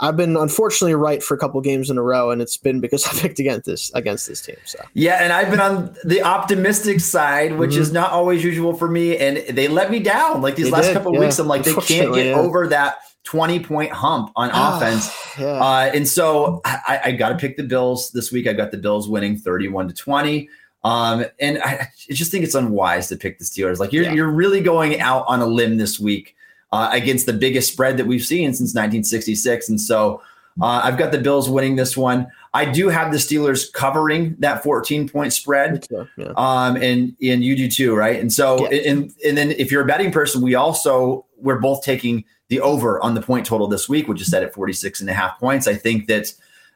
[0.00, 3.06] I've been unfortunately right for a couple games in a row, and it's been because
[3.10, 4.56] I picked against this against this team.
[4.64, 7.82] So yeah, and I've been on the optimistic side, which mm-hmm.
[7.82, 10.42] is not always usual for me, and they let me down.
[10.42, 11.20] Like these they last did, couple yeah.
[11.20, 12.34] weeks, I'm like they can't get yeah.
[12.34, 15.14] over that 20 point hump on ah, offense.
[15.38, 15.46] yeah.
[15.46, 18.46] uh, and so I, I got to pick the Bills this week.
[18.46, 20.48] I got the Bills winning 31 to 20.
[20.82, 23.78] Um, and I, I, just think it's unwise to pick the Steelers.
[23.78, 24.14] Like you're, yeah.
[24.14, 26.34] you're really going out on a limb this week
[26.72, 29.68] uh, against the biggest spread that we've seen since 1966.
[29.68, 30.22] And so
[30.60, 32.26] uh, I've got the Bills winning this one.
[32.52, 35.86] I do have the Steelers covering that 14 point spread.
[35.90, 36.32] yeah.
[36.36, 38.20] Um, and, and you do too, right?
[38.20, 38.90] And so, yeah.
[38.90, 43.00] and, and then if you're a betting person, we also, we're both taking the over
[43.00, 45.66] on the point total this week, which is set at 46 and a half points.
[45.68, 46.32] I think that,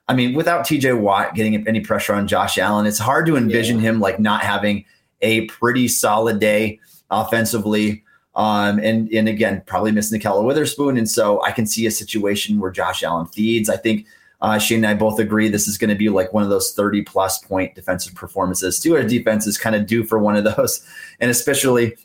[0.07, 3.77] I mean, without TJ Watt getting any pressure on Josh Allen, it's hard to envision
[3.77, 3.91] yeah.
[3.91, 4.85] him like not having
[5.21, 6.79] a pretty solid day
[7.11, 8.05] offensively.
[8.37, 12.59] Um, and and again, probably missing Ahkello Witherspoon, and so I can see a situation
[12.59, 13.69] where Josh Allen feeds.
[13.69, 14.07] I think
[14.41, 16.75] uh, Shayne and I both agree this is going to be like one of those
[16.75, 18.79] 30 plus point defensive performances.
[18.79, 20.87] Steelers defense is kind of due for one of those,
[21.21, 21.97] and especially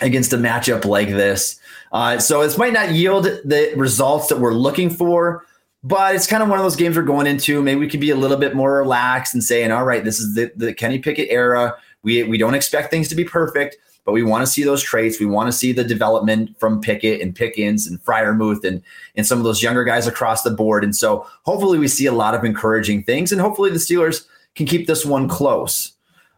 [0.00, 1.58] against a matchup like this.
[1.92, 5.44] Uh, so this might not yield the results that we're looking for,
[5.82, 7.62] but it's kind of one of those games we're going into.
[7.62, 10.34] Maybe we can be a little bit more relaxed and saying, all right, this is
[10.34, 11.76] the, the Kenny Pickett era.
[12.02, 15.20] We, we don't expect things to be perfect, but we want to see those traits.
[15.20, 18.82] We want to see the development from Pickett and Pickens and Freiermuth and,
[19.16, 20.82] and some of those younger guys across the board.
[20.84, 24.66] And so hopefully we see a lot of encouraging things and hopefully the Steelers can
[24.66, 25.92] keep this one close.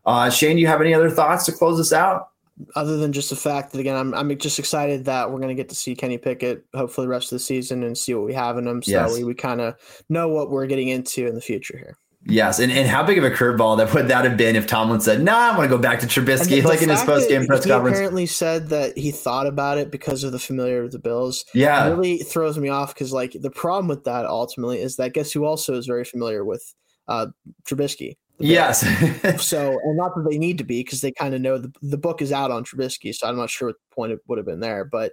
[0.07, 2.31] Uh, Shayne, do you have any other thoughts to close this out?
[2.77, 5.69] Other than just the fact that again, I'm I'm just excited that we're gonna get
[5.71, 8.59] to see Kenny Pickett hopefully the rest of the season and see what we have
[8.59, 9.11] in him, so yes.
[9.11, 9.75] that we, we kind of
[10.09, 11.99] know what we're getting into in the future here.
[12.27, 15.01] Yes, and, and how big of a curveball that would that have been if Tomlin
[15.01, 17.47] said, "No, nah, I want to go back to Trubisky," like in his post game
[17.47, 17.99] press he conference.
[17.99, 21.45] Apparently said that he thought about it because of the familiar with the Bills.
[21.53, 25.13] Yeah, it really throws me off because like the problem with that ultimately is that
[25.13, 26.75] guess who also is very familiar with
[27.09, 27.27] uh,
[27.69, 28.17] Trubisky.
[28.39, 28.81] Yes.
[29.47, 31.99] so, and not that they need to be because they kind of know the, the
[31.99, 33.15] book is out on Trubisky.
[33.15, 34.85] So I'm not sure what the point would have been there.
[34.85, 35.13] But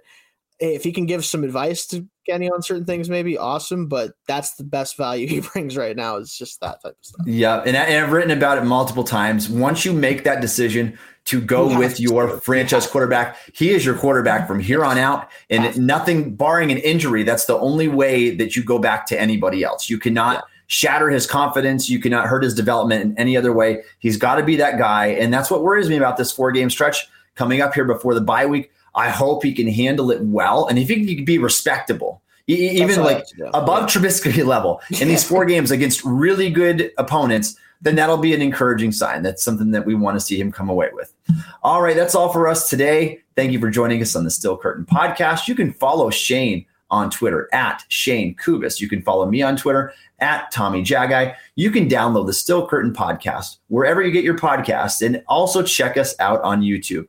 [0.58, 3.88] if he can give some advice to Kenny on certain things, maybe awesome.
[3.88, 7.26] But that's the best value he brings right now is just that type of stuff.
[7.26, 7.62] Yeah.
[7.66, 9.48] And, I, I've written about it multiple times.
[9.48, 13.96] Once you make that decision to go you with your franchise quarterback, he is your
[13.96, 15.28] quarterback from here on out.
[15.50, 19.62] And nothing, barring an injury, that's the only way that you go back to anybody
[19.62, 19.90] else.
[19.90, 20.36] You cannot.
[20.36, 21.90] Yeah shatter his confidence.
[21.90, 23.82] You cannot hurt his development in any other way.
[23.98, 25.08] He's got to be that guy.
[25.08, 28.22] And that's what worries me about this four game stretch coming up here before the
[28.22, 28.70] bye week.
[28.94, 30.66] I hope he can handle it well.
[30.66, 33.24] And if he can be respectable, even like
[33.54, 38.42] above Trubisky level in these four games against really good opponents, then that'll be an
[38.42, 39.22] encouraging sign.
[39.22, 41.12] That's something that we want to see him come away with.
[41.62, 43.20] All right, that's all for us today.
[43.36, 45.48] Thank you for joining us on the Still Curtain podcast.
[45.48, 48.80] You can follow Shayne on Twitter at Shayne Kubas.
[48.80, 51.34] You can follow me on Twitter at Tommy Jaggi.
[51.56, 55.96] You can download the Still Curtain podcast wherever you get your podcasts and also check
[55.96, 57.08] us out on YouTube.